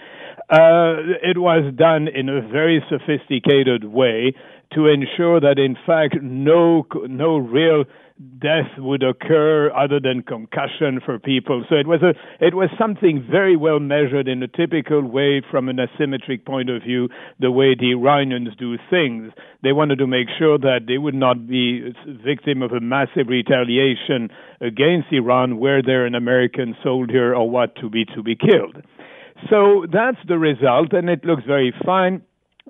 uh, 0.50 1.22
it 1.22 1.38
was 1.38 1.72
done 1.76 2.08
in 2.08 2.30
a 2.30 2.42
very 2.42 2.84
sophisticated 2.90 3.84
way 3.84 4.34
to 4.74 4.88
ensure 4.88 5.40
that 5.40 5.58
in 5.58 5.76
fact 5.86 6.18
no 6.22 6.86
no 7.08 7.38
real 7.38 7.86
death 8.38 8.68
would 8.78 9.02
occur 9.02 9.72
other 9.72 10.00
than 10.00 10.22
concussion 10.22 11.00
for 11.06 11.18
people. 11.18 11.64
So 11.70 11.76
it 11.76 11.88
was 11.88 12.02
a 12.04 12.14
it 12.46 12.54
was 12.54 12.70
something 12.78 13.26
very 13.30 13.56
well 13.56 13.80
measured 13.80 14.28
in 14.28 14.44
a 14.44 14.48
typical 14.48 15.02
way 15.02 15.42
from 15.50 15.70
an 15.70 15.78
asymmetric 15.78 16.46
point 16.46 16.70
of 16.70 16.84
view, 16.84 17.08
the 17.40 17.52
way 17.52 17.76
the 17.76 17.92
Iranians 17.92 18.50
do 18.58 18.78
things. 18.90 19.32
They 19.64 19.72
wanted 19.72 20.00
to 20.00 20.08
make 20.08 20.28
sure 20.38 20.58
that 20.58 20.82
they 20.88 20.98
would 20.98 21.16
not 21.16 21.48
be 21.48 21.94
victim 22.06 22.62
of 22.62 22.74
a 22.74 22.82
massive 22.82 23.28
retaliation 23.28 24.30
against 24.60 25.08
Iran 25.12 25.58
were 25.58 25.82
there 25.82 26.06
an 26.06 26.16
American 26.16 26.76
soldier 26.84 27.34
or 27.34 27.50
what 27.50 27.76
to 27.78 27.90
be 27.90 28.04
to 28.16 28.22
be 28.22 28.36
killed. 28.36 28.84
So 29.50 29.86
that's 29.92 30.18
the 30.28 30.38
result 30.38 30.92
and 30.92 31.10
it 31.10 31.24
looks 31.24 31.44
very 31.46 31.74
fine 31.86 32.22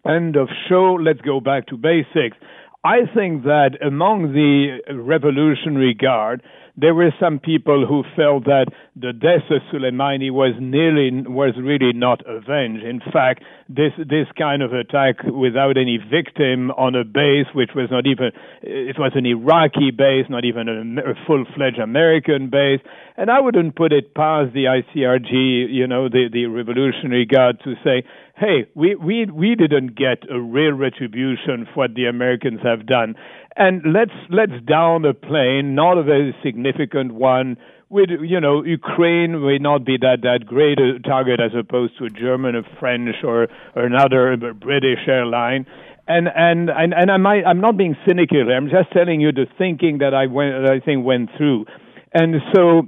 End 0.07 0.35
of 0.35 0.47
show. 0.67 0.97
Let's 0.99 1.21
go 1.21 1.39
back 1.39 1.67
to 1.67 1.77
basics. 1.77 2.37
I 2.83 2.99
think 3.13 3.43
that 3.43 3.71
among 3.85 4.33
the 4.33 4.79
Revolutionary 4.93 5.93
Guard, 5.93 6.41
there 6.79 6.93
were 6.93 7.13
some 7.19 7.39
people 7.39 7.85
who 7.87 8.03
felt 8.15 8.45
that 8.45 8.67
the 8.95 9.13
death 9.13 9.49
of 9.49 9.61
Soleimani 9.71 10.31
was 10.31 10.55
nearly 10.59 11.11
was 11.27 11.53
really 11.57 11.93
not 11.93 12.21
avenged. 12.25 12.83
In 12.83 13.01
fact, 13.11 13.43
this 13.67 13.91
this 13.97 14.27
kind 14.37 14.61
of 14.61 14.73
attack 14.73 15.23
without 15.23 15.77
any 15.77 15.97
victim 15.97 16.71
on 16.71 16.95
a 16.95 17.03
base, 17.03 17.47
which 17.53 17.71
was 17.75 17.89
not 17.91 18.05
even 18.07 18.31
it 18.61 18.97
was 18.97 19.11
an 19.15 19.25
Iraqi 19.25 19.91
base, 19.91 20.25
not 20.29 20.45
even 20.45 20.67
a, 20.69 21.11
a 21.11 21.13
full-fledged 21.27 21.79
American 21.79 22.49
base, 22.49 22.81
and 23.17 23.29
I 23.29 23.39
wouldn't 23.41 23.75
put 23.75 23.91
it 23.91 24.13
past 24.15 24.53
the 24.53 24.65
ICRG, 24.65 25.71
you 25.71 25.87
know, 25.87 26.07
the 26.07 26.29
the 26.31 26.45
Revolutionary 26.45 27.25
Guard 27.25 27.59
to 27.63 27.75
say, 27.83 28.03
hey, 28.37 28.67
we 28.75 28.95
we 28.95 29.25
we 29.25 29.55
didn't 29.55 29.95
get 29.95 30.23
a 30.29 30.39
real 30.39 30.73
retribution 30.73 31.67
for 31.73 31.87
what 31.87 31.95
the 31.95 32.05
Americans 32.05 32.61
have 32.63 32.85
done 32.85 33.15
and 33.59 33.83
let's 33.93 34.15
let's 34.29 34.53
down 34.65 35.03
a 35.05 35.13
plane, 35.13 35.75
not 35.75 35.97
a 35.97 36.03
very 36.03 36.33
significant 36.41 37.13
one. 37.13 37.57
With 37.89 38.09
you 38.21 38.39
know, 38.39 38.63
Ukraine 38.63 39.45
may 39.45 39.57
not 39.57 39.85
be 39.85 39.97
that 39.97 40.19
that 40.23 40.45
great 40.45 40.79
a 40.79 40.99
target 40.99 41.41
as 41.41 41.51
opposed 41.59 41.97
to 41.97 42.05
a 42.05 42.09
German, 42.09 42.55
a 42.55 42.63
French, 42.79 43.15
or, 43.23 43.47
or 43.75 43.83
another 43.83 44.37
British 44.53 44.99
airline. 45.07 45.65
And 46.07 46.29
and 46.33 46.69
and, 46.69 46.93
and 46.93 47.11
I 47.11 47.17
might, 47.17 47.43
I'm 47.45 47.59
not 47.59 47.77
being 47.77 47.97
cynical. 48.07 48.49
I'm 48.49 48.69
just 48.69 48.91
telling 48.93 49.19
you 49.19 49.33
the 49.33 49.45
thinking 49.57 49.97
that 49.97 50.13
I 50.13 50.27
went 50.27 50.63
that 50.63 50.71
I 50.71 50.79
think 50.79 51.05
went 51.05 51.29
through. 51.37 51.65
And 52.13 52.35
so 52.55 52.87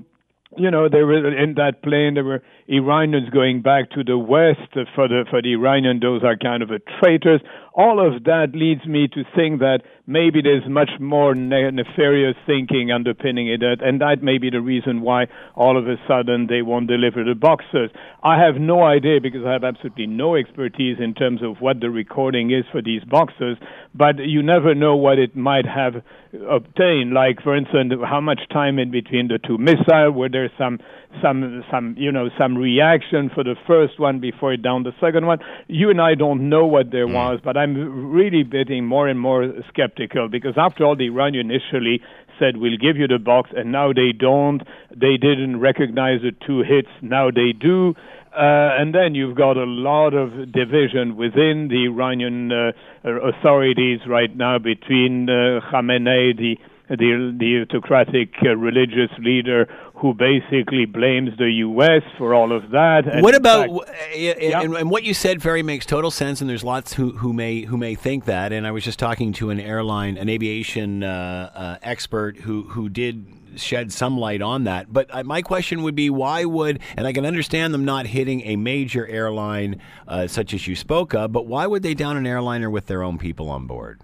you 0.58 0.70
know, 0.70 0.90
there 0.90 1.06
were 1.06 1.36
in 1.38 1.56
that 1.56 1.82
plane 1.82 2.16
there 2.16 2.24
were 2.24 2.44
Iranians 2.68 3.30
going 3.30 3.62
back 3.62 3.90
to 3.92 4.04
the 4.04 4.18
west 4.18 4.72
for 4.96 5.08
the 5.08 5.26
for 5.30 5.42
the 5.42 5.54
Iranian. 5.54 6.00
Those 6.00 6.24
are 6.24 6.36
kind 6.36 6.62
of 6.64 6.72
a 6.72 6.80
traitors. 7.00 7.42
All 7.74 8.06
of 8.06 8.24
that 8.26 8.48
leads 8.54 8.86
me 8.86 9.08
to 9.08 9.24
think 9.36 9.60
that 9.60 9.80
maybe 10.06 10.42
there's 10.42 10.68
much 10.68 10.92
more 11.00 11.34
nefarious 11.34 12.36
thinking 12.46 12.92
underpinning 12.92 13.48
it, 13.48 13.62
and 13.64 14.02
that 14.02 14.22
may 14.22 14.38
be 14.38 14.50
the 14.50 14.60
reason 14.60 15.02
why 15.02 15.28
all 15.56 15.78
of 15.78 15.88
a 15.88 15.96
sudden 16.08 16.48
they 16.50 16.62
won't 16.62 16.88
deliver 16.88 17.24
the 17.24 17.36
boxes. 17.36 17.90
I 18.24 18.38
have 18.44 18.56
no 18.60 18.84
idea 18.84 19.22
because 19.22 19.46
I 19.46 19.54
have 19.54 19.64
absolutely 19.64 20.08
no 20.08 20.36
expertise 20.36 20.98
in 21.00 21.14
terms 21.14 21.42
of 21.42 21.62
what 21.62 21.80
the 21.80 21.90
recording 21.90 22.52
is 22.52 22.66
for 22.72 22.82
these 22.82 23.04
boxes, 23.06 23.58
but 23.96 24.20
you 24.20 24.44
never 24.44 24.76
know 24.76 24.98
what 24.98 25.18
it 25.18 25.36
might 25.36 25.66
have 25.66 26.04
obtained. 26.50 27.14
Like, 27.14 27.42
for 27.42 27.56
instance, 27.56 27.94
how 28.04 28.20
much 28.20 28.42
time 28.52 28.80
in 28.80 28.92
between 28.92 29.30
the 29.30 29.40
two 29.40 29.58
missiles? 29.58 30.14
Were 30.14 30.30
there 30.30 30.52
some 30.58 30.80
some 31.22 31.64
some 31.70 31.96
you 31.98 32.12
know 32.12 32.30
some 32.38 32.58
reaction 32.58 33.30
for 33.34 33.44
the 33.44 33.56
first 33.68 34.00
one 34.00 34.20
before 34.20 34.54
it 34.54 34.62
down 34.62 34.84
the 34.84 34.94
second 35.02 35.26
one. 35.26 35.40
You 35.68 35.90
and 35.90 36.00
I 36.00 36.16
don't 36.16 36.50
know 36.50 36.66
what 36.66 36.92
there 36.92 37.08
mm. 37.08 37.14
was, 37.14 37.40
but 37.44 37.58
I'm 37.62 38.12
really 38.12 38.44
getting 38.44 38.86
more 38.86 39.08
and 39.08 39.20
more 39.20 39.54
skeptical 39.70 40.28
because 40.30 40.54
after 40.58 40.84
all, 40.84 40.96
the 40.96 41.06
Iranian 41.08 41.52
initially 41.52 42.02
said 42.40 42.58
we'll 42.58 42.78
give 42.78 42.98
you 42.98 43.08
the 43.08 43.20
box, 43.20 43.52
and 43.56 43.72
now 43.72 43.94
they 43.94 44.12
don't. 44.18 44.62
They 44.90 45.18
didn't 45.18 45.60
recognize 45.60 46.22
the 46.22 46.32
two 46.46 46.60
hits. 46.62 46.90
Now 47.02 47.30
they 47.30 47.54
do. 47.54 47.94
Uh, 48.34 48.80
and 48.80 48.96
then 48.96 49.14
you've 49.14 49.36
got 49.36 49.58
a 49.58 49.66
lot 49.66 50.14
of 50.14 50.52
division 50.52 51.18
within 51.18 51.68
the 51.70 51.86
Iranian 51.92 52.52
uh, 52.52 52.72
authorities 53.04 54.00
right 54.08 54.36
now 54.36 54.58
between 54.58 55.30
uh, 55.30 55.60
Khamenei, 55.70 56.36
the 56.38 56.56
the, 56.90 57.36
the 57.40 57.62
autocratic 57.62 58.34
uh, 58.44 58.56
religious 58.58 59.12
leader 59.20 59.66
who 60.02 60.16
basically 60.16 60.86
blames 60.86 61.30
the 61.38 61.50
U.S. 61.58 62.02
for 62.18 62.34
all 62.34 62.52
of 62.52 62.72
that. 62.72 63.08
And 63.08 63.22
what 63.22 63.36
about 63.36 63.86
fact, 63.86 64.18
yeah. 64.18 64.62
and, 64.62 64.76
and, 64.76 64.90
what 64.90 65.04
you 65.04 65.14
said? 65.14 65.44
Ferry 65.44 65.62
makes 65.62 65.86
total 65.86 66.10
sense, 66.10 66.42
and 66.42 66.50
there's 66.50 66.64
lots 66.64 66.94
who, 66.94 67.12
who 67.12 67.34
may 67.34 67.62
who 67.62 67.78
may 67.78 67.94
think 67.94 68.26
that. 68.26 68.52
And 68.52 68.66
I 68.66 68.72
was 68.72 68.84
just 68.84 68.98
talking 68.98 69.32
to 69.34 69.52
an 69.52 69.60
airline, 69.60 70.18
an 70.18 70.28
aviation 70.28 71.04
uh, 71.04 71.52
uh, 71.54 71.78
expert 71.84 72.38
who 72.38 72.64
who 72.64 72.90
did 72.90 73.28
shed 73.58 73.92
some 73.92 74.18
light 74.18 74.42
on 74.42 74.64
that. 74.64 74.92
But 74.92 75.14
uh, 75.14 75.24
my 75.24 75.44
question 75.44 75.84
would 75.84 75.96
be, 75.96 76.10
why 76.10 76.46
would 76.46 76.80
and 76.98 77.06
I 77.06 77.14
can 77.14 77.26
understand 77.26 77.72
them 77.72 77.86
not 77.86 78.08
hitting 78.08 78.42
a 78.42 78.56
major 78.56 79.06
airline 79.06 79.82
uh, 80.08 80.26
such 80.26 80.56
as 80.56 80.68
you 80.68 80.76
spoke 80.76 81.14
of, 81.14 81.32
but 81.32 81.46
why 81.46 81.68
would 81.68 81.84
they 81.84 81.94
down 81.94 82.18
an 82.18 82.26
airliner 82.26 82.72
with 82.72 82.88
their 82.88 83.04
own 83.04 83.20
people 83.20 83.50
on 83.50 83.68
board? 83.68 84.02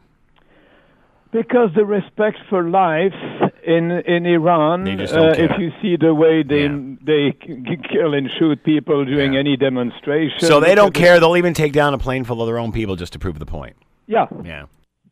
Because 1.32 1.70
the 1.76 1.86
respect 1.86 2.38
for 2.50 2.70
life 2.70 3.14
in 3.68 3.92
in 3.92 4.26
Iran, 4.26 4.88
uh, 4.88 5.36
if 5.38 5.52
you 5.60 5.72
see 5.82 5.98
the 6.00 6.14
way 6.14 6.42
they 6.42 6.68
yeah. 6.68 6.96
they 7.04 7.36
kill 7.92 8.14
and 8.14 8.30
shoot 8.40 8.64
people 8.64 9.04
during 9.06 9.34
yeah. 9.34 9.40
any 9.40 9.58
demonstration, 9.58 10.40
so 10.40 10.60
they 10.60 10.74
don't 10.74 10.94
care. 10.94 11.20
They'll 11.20 11.38
even 11.38 11.54
take 11.54 11.74
down 11.74 11.94
a 11.94 11.98
plane 11.98 12.24
full 12.24 12.42
of 12.42 12.48
their 12.48 12.58
own 12.58 12.72
people 12.72 12.96
just 12.96 13.14
to 13.14 13.20
prove 13.20 13.40
the 13.40 13.46
point. 13.46 13.76
Yeah, 14.08 14.28
yeah. 14.44 14.66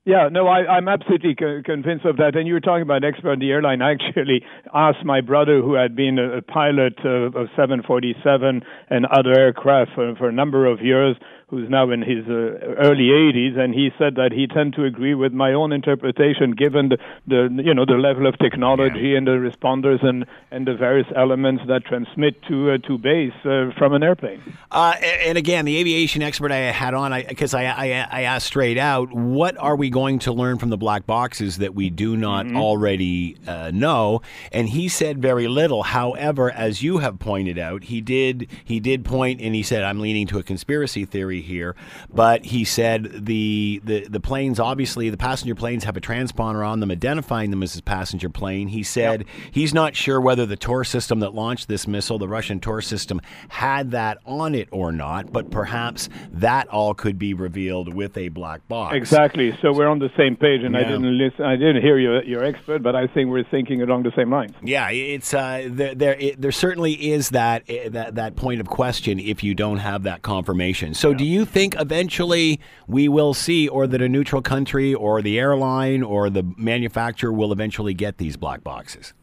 Yeah, 0.06 0.30
no, 0.32 0.48
I, 0.48 0.60
I'm 0.68 0.88
absolutely 0.88 1.34
co- 1.34 1.64
convinced 1.66 2.06
of 2.06 2.18
that. 2.18 2.36
And 2.36 2.48
you 2.48 2.54
were 2.54 2.60
talking 2.60 2.84
about 2.84 3.04
an 3.04 3.06
expert 3.06 3.34
in 3.34 3.40
the 3.40 3.50
airline. 3.50 3.82
I 3.82 3.94
actually 3.94 4.46
asked 4.74 5.04
my 5.04 5.20
brother, 5.20 5.62
who 5.62 5.74
had 5.74 5.96
been 5.96 6.20
a, 6.20 6.38
a 6.38 6.42
pilot 6.44 6.94
uh, 7.04 7.34
of 7.34 7.50
747 7.58 8.62
and 8.92 9.06
other 9.08 9.32
aircraft 9.32 9.92
for, 9.96 10.16
for 10.16 10.30
a 10.30 10.32
number 10.32 10.68
of 10.68 10.80
years, 10.80 11.16
who's 11.56 11.70
now 11.70 11.90
in 11.90 12.02
his 12.02 12.26
uh, 12.28 12.76
early 12.88 13.10
80s, 13.10 13.58
and 13.58 13.74
he 13.74 13.90
said 13.98 14.16
that 14.16 14.32
he 14.34 14.46
tend 14.46 14.74
to 14.74 14.84
agree 14.84 15.16
with 15.16 15.32
my 15.32 15.54
own 15.54 15.72
interpretation, 15.72 16.52
given 16.52 16.90
the, 16.90 16.98
the 17.28 17.64
you 17.64 17.74
know 17.74 17.86
the 17.86 17.94
level 17.94 18.28
of 18.28 18.38
technology 18.40 19.10
yeah. 19.10 19.18
and 19.18 19.28
the 19.28 19.32
responders 19.32 20.04
and 20.06 20.26
and 20.52 20.68
the 20.68 20.76
various 20.76 21.08
elements 21.16 21.64
that 21.68 21.86
transmit 21.86 22.42
to 22.44 22.72
uh, 22.72 22.78
to 22.80 22.98
base 22.98 23.34
uh, 23.46 23.72
from 23.78 23.94
an 23.94 24.04
airplane. 24.04 24.42
Uh, 24.70 24.96
and 25.02 25.38
again, 25.38 25.64
the 25.64 25.78
aviation 25.78 26.22
expert 26.22 26.52
I 26.52 26.58
had 26.58 26.94
on, 26.94 27.14
because 27.30 27.54
I, 27.54 27.64
I, 27.64 27.86
I, 27.86 28.08
I 28.12 28.22
asked 28.24 28.48
straight 28.48 28.78
out, 28.78 29.14
what 29.14 29.58
are 29.58 29.78
we 29.78 29.90
going 29.90 30.20
to 30.20 30.34
learn 30.34 30.58
from 30.58 30.70
the 30.70 30.78
black 30.78 31.06
boxes 31.06 31.58
that 31.60 31.74
we 31.74 31.90
do 31.90 32.18
not 32.18 32.46
Mm-hmm. 32.46 32.58
already 32.58 33.38
uh, 33.48 33.72
know? 33.74 34.22
And 34.52 34.68
he 34.70 34.90
said 34.90 35.22
very 35.22 35.48
little. 35.48 35.84
However, 35.84 36.52
as 36.52 36.84
you 36.84 36.98
have 36.98 37.18
pointed 37.18 37.58
out, 37.58 37.86
he 37.86 38.02
did 38.02 38.50
he 38.64 38.80
did 38.80 39.06
point 39.06 39.40
and 39.40 39.56
he 39.56 39.64
said, 39.64 39.84
"I'm 39.84 40.00
leaning 40.00 40.28
to 40.28 40.38
a 40.38 40.44
conspiracy 40.44 41.06
theory 41.06 41.42
here," 41.46 41.76
but 42.14 42.46
he 42.46 42.64
said 42.64 43.26
the 43.26 43.82
the 43.84 44.08
the 44.08 44.20
planes, 44.20 44.60
obviously, 44.60 45.10
the 45.10 45.18
passenger 45.18 45.56
planes 45.56 45.84
have 45.84 45.98
a 45.98 46.02
transponder 46.02 46.68
on 46.68 46.80
them 46.80 46.92
identifying 46.92 47.52
them 47.52 47.64
as 47.64 47.78
a 47.78 47.84
passenger 47.84 48.30
plane. 48.30 48.68
He 48.68 48.84
said 48.84 49.26
he's 49.52 49.74
not 49.74 49.96
sure 49.96 50.20
whether 50.20 50.46
the 50.46 50.58
Tor 50.58 50.84
system 50.84 51.20
that 51.20 51.34
launched 51.34 51.68
this 51.68 51.88
missile, 51.88 52.18
the 52.18 52.28
Russian 52.28 52.60
Tor 52.60 52.82
system, 52.82 53.22
had 53.50 53.92
that 53.92 54.18
on 54.26 54.56
it 54.56 54.68
or 54.72 54.92
not, 54.92 55.32
but 55.32 55.50
perhaps 55.52 56.10
that 56.32 56.68
all 56.68 56.94
could 56.94 57.18
be 57.18 57.34
revealed 57.34 57.94
with 57.94 58.18
a 58.18 58.30
black 58.30 58.68
box. 58.68 58.96
Exactly. 58.96 59.58
So 59.62 59.72
we're 59.74 59.88
on 59.88 60.00
the 60.00 60.12
same 60.18 60.36
page, 60.36 60.62
and 60.64 60.76
I 60.76 60.84
didn't 60.84 61.18
listen. 61.18 61.46
I 61.46 61.56
didn't 61.56 61.82
hear 61.82 61.98
your 61.98 62.24
your 62.24 62.44
expert, 62.44 62.84
but 62.84 62.96
I 62.96 63.08
think 63.08 63.30
we're 63.30 63.44
thinking 63.44 63.82
along 63.82 64.04
the 64.04 64.12
same 64.16 64.32
lines. 64.32 64.54
Yeah, 64.62 64.90
it's 64.90 65.34
uh, 65.34 65.68
there. 65.70 65.96
There, 65.96 66.16
it, 66.16 66.42
there 66.42 66.52
certainly 66.52 66.94
is 66.94 67.30
that 67.30 67.64
eh, 67.68 67.90
that 67.90 68.16
that 68.16 68.36
point 68.36 68.62
of 68.62 68.68
question 68.68 69.20
if 69.20 69.44
you 69.44 69.56
don't 69.56 69.78
have 69.78 70.04
that 70.04 70.22
confirmation. 70.22 70.94
So, 70.94 71.14
do 71.14 71.25
you 71.26 71.46
think 71.46 71.76
eventually 71.80 72.60
we 72.88 73.08
will 73.08 73.34
see, 73.34 73.68
or 73.68 73.88
that 73.88 74.02
a 74.02 74.10
neutral 74.10 74.42
country, 74.42 74.94
or 74.94 75.22
the 75.22 75.40
airline, 75.40 76.04
or 76.04 76.30
the 76.30 76.44
manufacturer 76.58 77.32
will 77.32 77.52
eventually 77.52 77.94
get 77.94 78.18
these 78.18 78.38
black 78.38 78.64
boxes? 78.64 79.14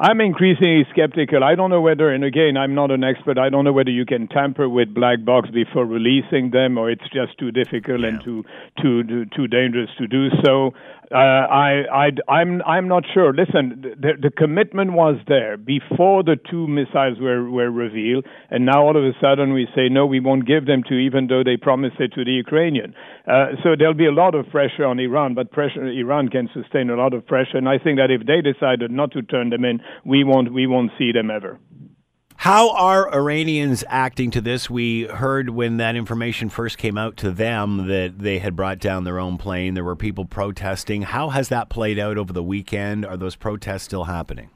I'm 0.00 0.20
increasingly 0.20 0.86
skeptical. 0.92 1.42
I 1.42 1.56
don't 1.56 1.70
know 1.70 1.80
whether, 1.80 2.10
and 2.10 2.22
again, 2.22 2.56
I'm 2.56 2.72
not 2.72 2.92
an 2.92 3.02
expert. 3.02 3.36
I 3.36 3.48
don't 3.48 3.64
know 3.64 3.72
whether 3.72 3.90
you 3.90 4.06
can 4.06 4.28
tamper 4.28 4.68
with 4.68 4.94
black 4.94 5.24
box 5.24 5.50
before 5.50 5.84
releasing 5.84 6.52
them, 6.52 6.78
or 6.78 6.88
it's 6.88 7.02
just 7.12 7.36
too 7.36 7.50
difficult 7.50 8.04
and 8.04 8.22
too 8.22 8.44
too 8.80 9.02
too, 9.02 9.24
too 9.34 9.48
dangerous 9.48 9.90
to 9.98 10.06
do 10.06 10.28
so. 10.44 10.72
Uh, 11.10 11.16
I, 11.16 11.84
I, 11.90 12.30
I'm, 12.30 12.60
I'm 12.62 12.86
not 12.86 13.02
sure. 13.14 13.32
Listen, 13.32 13.80
the, 13.98 14.12
the 14.20 14.30
commitment 14.30 14.92
was 14.92 15.16
there 15.26 15.56
before 15.56 16.22
the 16.22 16.36
two 16.50 16.66
missiles 16.68 17.18
were, 17.18 17.50
were 17.50 17.70
revealed, 17.70 18.26
and 18.50 18.66
now 18.66 18.82
all 18.82 18.94
of 18.94 19.02
a 19.02 19.12
sudden 19.18 19.54
we 19.54 19.66
say 19.74 19.88
no, 19.88 20.04
we 20.04 20.20
won't 20.20 20.46
give 20.46 20.66
them 20.66 20.82
to, 20.90 20.94
even 20.94 21.26
though 21.28 21.42
they 21.42 21.56
promised 21.56 21.96
it 21.98 22.12
to 22.12 22.24
the 22.24 22.32
Ukrainian. 22.32 22.94
Uh, 23.28 23.48
so 23.62 23.76
there'll 23.78 23.92
be 23.92 24.06
a 24.06 24.12
lot 24.12 24.34
of 24.34 24.48
pressure 24.48 24.86
on 24.86 24.98
Iran, 24.98 25.34
but 25.34 25.50
pressure 25.50 25.86
Iran 25.86 26.28
can 26.28 26.48
sustain 26.54 26.88
a 26.88 26.96
lot 26.96 27.12
of 27.12 27.26
pressure, 27.26 27.58
and 27.58 27.68
I 27.68 27.78
think 27.78 27.98
that 27.98 28.10
if 28.10 28.26
they 28.26 28.40
decided 28.40 28.90
not 28.90 29.12
to 29.12 29.22
turn 29.22 29.50
them 29.50 29.66
in, 29.66 29.80
we 30.04 30.24
won't, 30.24 30.52
we 30.52 30.66
won't 30.66 30.92
see 30.96 31.12
them 31.12 31.30
ever. 31.30 31.58
How 32.36 32.70
are 32.70 33.12
Iranians 33.12 33.84
acting 33.88 34.30
to 34.30 34.40
this? 34.40 34.70
We 34.70 35.02
heard 35.02 35.50
when 35.50 35.78
that 35.78 35.96
information 35.96 36.48
first 36.48 36.78
came 36.78 36.96
out 36.96 37.16
to 37.18 37.32
them 37.32 37.88
that 37.88 38.20
they 38.20 38.38
had 38.38 38.54
brought 38.54 38.78
down 38.78 39.02
their 39.04 39.18
own 39.18 39.38
plane. 39.38 39.74
There 39.74 39.82
were 39.82 39.96
people 39.96 40.24
protesting. 40.24 41.02
How 41.02 41.30
has 41.30 41.48
that 41.48 41.68
played 41.68 41.98
out 41.98 42.16
over 42.16 42.32
the 42.32 42.42
weekend? 42.42 43.04
Are 43.04 43.16
those 43.16 43.34
protests 43.34 43.82
still 43.82 44.04
happening? 44.04 44.50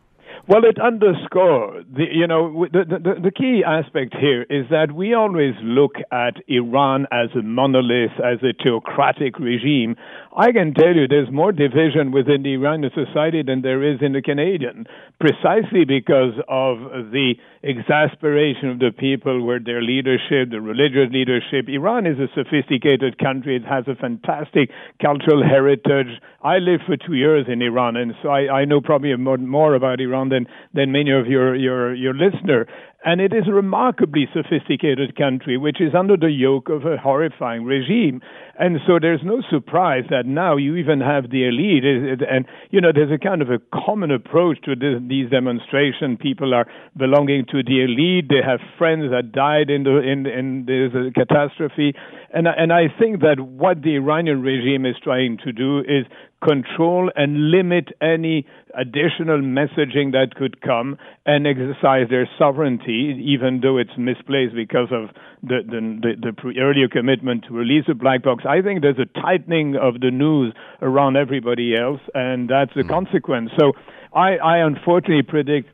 Well, 0.48 0.64
it 0.64 0.80
underscores 0.80 1.84
the 1.94 2.04
you 2.12 2.26
know 2.26 2.66
the, 2.72 2.84
the 2.84 3.20
the 3.22 3.30
key 3.30 3.62
aspect 3.64 4.16
here 4.18 4.42
is 4.42 4.66
that 4.70 4.90
we 4.92 5.14
always 5.14 5.54
look 5.62 5.92
at 6.10 6.34
Iran 6.48 7.06
as 7.12 7.28
a 7.38 7.42
monolith, 7.42 8.18
as 8.18 8.38
a 8.42 8.52
theocratic 8.60 9.38
regime. 9.38 9.94
I 10.34 10.50
can 10.50 10.72
tell 10.72 10.96
you, 10.96 11.06
there's 11.06 11.30
more 11.30 11.52
division 11.52 12.10
within 12.10 12.42
the 12.42 12.54
Iranian 12.54 12.90
society 12.94 13.42
than 13.42 13.60
there 13.60 13.82
is 13.84 14.00
in 14.00 14.14
the 14.14 14.22
Canadian, 14.22 14.86
precisely 15.20 15.84
because 15.84 16.32
of 16.48 17.12
the 17.12 17.34
exasperation 17.62 18.70
of 18.70 18.78
the 18.78 18.92
people 18.96 19.44
with 19.46 19.66
their 19.66 19.82
leadership, 19.82 20.48
the 20.50 20.62
religious 20.62 21.12
leadership. 21.12 21.68
Iran 21.68 22.06
is 22.06 22.16
a 22.18 22.32
sophisticated 22.32 23.18
country; 23.18 23.56
it 23.56 23.64
has 23.68 23.84
a 23.88 23.94
fantastic 23.94 24.70
cultural 25.02 25.44
heritage. 25.44 26.08
I 26.42 26.58
lived 26.58 26.84
for 26.86 26.96
two 26.96 27.12
years 27.12 27.44
in 27.46 27.60
Iran, 27.60 27.96
and 27.96 28.14
so 28.22 28.30
I, 28.30 28.62
I 28.62 28.64
know 28.64 28.80
probably 28.80 29.14
more, 29.16 29.36
more 29.36 29.74
about 29.74 30.00
Iran 30.00 30.30
than, 30.30 30.46
than 30.72 30.92
many 30.92 31.12
of 31.12 31.26
your, 31.26 31.54
your, 31.54 31.94
your 31.94 32.14
listener. 32.14 32.66
And 33.04 33.20
it 33.20 33.32
is 33.32 33.48
a 33.48 33.52
remarkably 33.52 34.28
sophisticated 34.32 35.16
country, 35.16 35.56
which 35.58 35.80
is 35.80 35.92
under 35.92 36.16
the 36.16 36.30
yoke 36.30 36.68
of 36.68 36.84
a 36.84 36.96
horrifying 36.96 37.64
regime. 37.64 38.20
And 38.58 38.78
so 38.86 38.98
there's 39.00 39.22
no 39.24 39.42
surprise 39.50 40.04
that 40.10 40.26
now 40.26 40.56
you 40.56 40.76
even 40.76 41.00
have 41.00 41.30
the 41.30 41.48
elite. 41.48 41.82
And, 41.84 42.46
you 42.70 42.80
know, 42.80 42.92
there's 42.94 43.10
a 43.10 43.18
kind 43.18 43.42
of 43.42 43.50
a 43.50 43.58
common 43.74 44.12
approach 44.12 44.62
to 44.66 44.76
this, 44.76 45.02
these 45.08 45.28
demonstrations. 45.30 46.18
People 46.20 46.54
are 46.54 46.66
belonging 46.96 47.44
to 47.50 47.62
the 47.64 47.82
elite. 47.82 48.26
They 48.28 48.42
have 48.46 48.60
friends 48.78 49.10
that 49.10 49.32
died 49.32 49.68
in 49.68 49.82
the, 49.82 49.98
in, 49.98 50.26
in 50.26 50.66
a 50.68 51.10
catastrophe. 51.10 51.94
And, 52.32 52.46
and 52.48 52.72
I 52.72 52.84
think 52.98 53.20
that 53.20 53.38
what 53.40 53.82
the 53.82 53.96
Iranian 53.96 54.40
regime 54.40 54.86
is 54.86 54.96
trying 55.02 55.38
to 55.44 55.52
do 55.52 55.80
is 55.80 56.06
control 56.42 57.10
and 57.14 57.50
limit 57.50 57.88
any 58.00 58.46
additional 58.74 59.38
messaging 59.38 60.12
that 60.12 60.34
could 60.34 60.60
come 60.62 60.96
and 61.26 61.46
exercise 61.46 62.08
their 62.08 62.28
sovereignty, 62.38 63.22
even 63.22 63.60
though 63.62 63.76
it's 63.76 63.96
misplaced 63.98 64.54
because 64.54 64.88
of 64.90 65.14
the, 65.42 65.60
the, 65.66 66.00
the, 66.02 66.32
the 66.32 66.60
earlier 66.60 66.88
commitment 66.88 67.44
to 67.44 67.54
release 67.54 67.84
the 67.86 67.94
black 67.94 68.22
box. 68.22 68.44
I 68.48 68.62
think 68.62 68.80
there's 68.80 68.98
a 68.98 69.20
tightening 69.20 69.76
of 69.76 70.00
the 70.00 70.10
news 70.10 70.54
around 70.80 71.16
everybody 71.16 71.76
else, 71.76 72.00
and 72.14 72.48
that's 72.48 72.72
the 72.74 72.82
hmm. 72.82 72.88
consequence. 72.88 73.50
So 73.58 73.72
I, 74.14 74.36
I 74.36 74.66
unfortunately 74.66 75.22
predict 75.22 75.68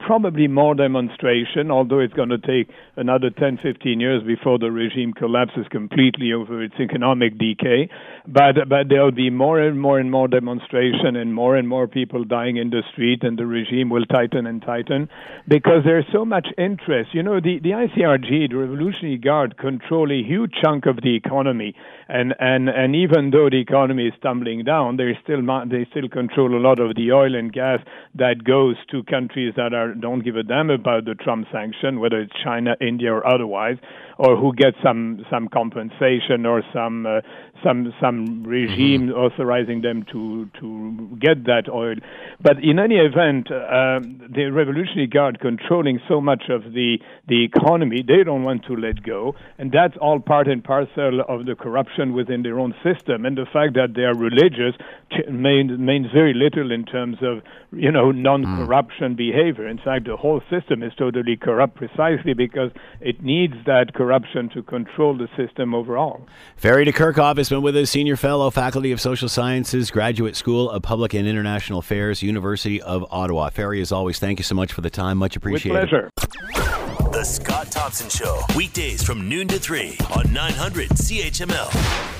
probably 0.00 0.48
more 0.48 0.74
demonstration, 0.74 1.70
although 1.70 2.00
it's 2.00 2.12
going 2.14 2.28
to 2.28 2.38
take 2.38 2.68
another 2.96 3.30
10, 3.30 3.58
15 3.62 4.00
years 4.00 4.22
before 4.22 4.58
the 4.58 4.70
regime 4.70 5.12
collapses 5.12 5.66
completely 5.70 6.32
over 6.32 6.62
its 6.62 6.74
economic 6.80 7.38
decay. 7.38 7.88
But, 8.26 8.68
but 8.68 8.88
there'll 8.88 9.12
be 9.12 9.30
more 9.30 9.60
and 9.60 9.80
more 9.80 9.98
and 9.98 10.10
more 10.10 10.26
demonstration 10.26 11.14
and 11.14 11.32
more 11.32 11.54
and 11.56 11.68
more 11.68 11.86
people 11.86 12.24
dying 12.24 12.56
in 12.56 12.70
the 12.70 12.82
street, 12.92 13.22
and 13.22 13.38
the 13.38 13.46
regime 13.46 13.88
will 13.88 14.04
tighten 14.06 14.46
and 14.46 14.60
tighten 14.60 15.08
because 15.46 15.84
there's 15.84 16.06
so 16.12 16.24
much 16.24 16.48
interest. 16.58 17.14
You 17.14 17.22
know, 17.22 17.40
the, 17.40 17.60
the 17.60 17.70
ICRG, 17.70 18.50
the 18.50 18.56
Revolutionary 18.56 19.18
Guard, 19.18 19.56
control 19.56 20.10
a 20.10 20.22
huge 20.22 20.52
chunk 20.62 20.86
of 20.86 20.96
the 21.02 21.14
economy. 21.14 21.74
And, 22.08 22.34
and, 22.40 22.68
and 22.68 22.96
even 22.96 23.30
though 23.30 23.50
the 23.50 23.60
economy 23.60 24.08
is 24.08 24.14
tumbling 24.22 24.64
down, 24.64 24.96
they 24.96 25.16
still, 25.22 25.42
they 25.68 25.86
still 25.90 26.08
control 26.08 26.56
a 26.56 26.62
lot 26.62 26.80
of 26.80 26.96
the 26.96 27.12
oil 27.12 27.34
and 27.34 27.52
gas 27.52 27.80
that 28.14 28.44
goes 28.44 28.76
to 28.90 29.02
countries 29.04 29.54
that 29.56 29.74
are 29.76 29.94
don't 29.94 30.24
give 30.24 30.36
a 30.36 30.42
damn 30.42 30.70
about 30.70 31.04
the 31.04 31.14
Trump 31.14 31.46
sanction, 31.52 32.00
whether 32.00 32.20
it's 32.20 32.32
China, 32.42 32.74
India, 32.80 33.12
or 33.12 33.26
otherwise, 33.26 33.76
or 34.18 34.36
who 34.36 34.54
get 34.54 34.74
some 34.82 35.24
some 35.30 35.48
compensation 35.48 36.46
or 36.46 36.62
some 36.72 37.06
uh, 37.06 37.20
some 37.62 37.92
some 38.00 38.42
regime 38.44 39.08
mm-hmm. 39.08 39.18
authorizing 39.18 39.82
them 39.82 40.04
to 40.12 40.48
to 40.60 41.16
get 41.20 41.44
that 41.44 41.68
oil. 41.68 41.96
But 42.40 42.62
in 42.62 42.78
any 42.78 42.96
event, 42.96 43.50
uh, 43.50 44.00
the 44.00 44.50
Revolutionary 44.52 45.06
Guard 45.06 45.40
controlling 45.40 46.00
so 46.08 46.20
much 46.20 46.44
of 46.48 46.72
the 46.72 46.98
the 47.26 47.44
economy, 47.44 48.02
they 48.06 48.22
don't 48.24 48.42
want 48.42 48.64
to 48.66 48.76
let 48.76 49.02
go, 49.02 49.34
and 49.58 49.72
that's 49.72 49.96
all 50.00 50.20
part 50.20 50.48
and 50.48 50.62
parcel 50.62 51.22
of 51.28 51.46
the 51.46 51.54
corruption 51.54 52.12
within 52.12 52.42
their 52.42 52.58
own 52.58 52.74
system. 52.82 53.24
And 53.24 53.36
the 53.36 53.46
fact 53.46 53.74
that 53.74 53.94
they 53.94 54.02
are 54.02 54.14
religious 54.14 54.74
means, 55.30 55.78
means 55.78 56.06
very 56.12 56.34
little 56.34 56.72
in 56.72 56.84
terms 56.84 57.18
of 57.22 57.42
you 57.72 57.90
know 57.90 58.10
non-corruption 58.10 59.14
mm. 59.14 59.16
behavior. 59.16 59.66
In 59.68 59.78
fact, 59.78 60.06
the 60.06 60.16
whole 60.16 60.40
system 60.50 60.82
is 60.82 60.92
totally 60.98 61.36
corrupt 61.36 61.76
precisely 61.76 62.32
because 62.32 62.70
it 63.00 63.22
needs 63.22 63.54
that 63.66 63.94
corruption 63.94 64.48
to 64.50 64.62
control 64.62 65.16
the 65.16 65.28
system 65.36 65.74
overall. 65.74 66.26
Ferry 66.56 66.84
de 66.84 66.92
Kerckhove 66.92 67.38
has 67.46 67.50
been 67.54 67.62
with 67.62 67.76
us, 67.76 67.90
Senior 67.90 68.16
Fellow, 68.16 68.50
Faculty 68.50 68.90
of 68.90 69.00
Social 69.00 69.28
Sciences, 69.28 69.92
Graduate 69.92 70.34
School 70.34 70.68
of 70.68 70.82
Public 70.82 71.14
and 71.14 71.28
International 71.28 71.78
Affairs, 71.78 72.20
University 72.20 72.82
of 72.82 73.04
Ottawa. 73.08 73.50
Ferry, 73.50 73.80
as 73.80 73.92
always, 73.92 74.18
thank 74.18 74.40
you 74.40 74.42
so 74.42 74.56
much 74.56 74.72
for 74.72 74.80
the 74.80 74.90
time. 74.90 75.18
Much 75.18 75.36
appreciated. 75.36 75.80
With 75.80 75.88
pleasure. 75.88 77.12
The 77.12 77.22
Scott 77.22 77.70
Thompson 77.70 78.10
Show, 78.10 78.40
weekdays 78.56 79.04
from 79.04 79.28
noon 79.28 79.46
to 79.48 79.60
3 79.60 79.96
on 80.16 80.32
900 80.32 80.88
CHML. 80.90 82.15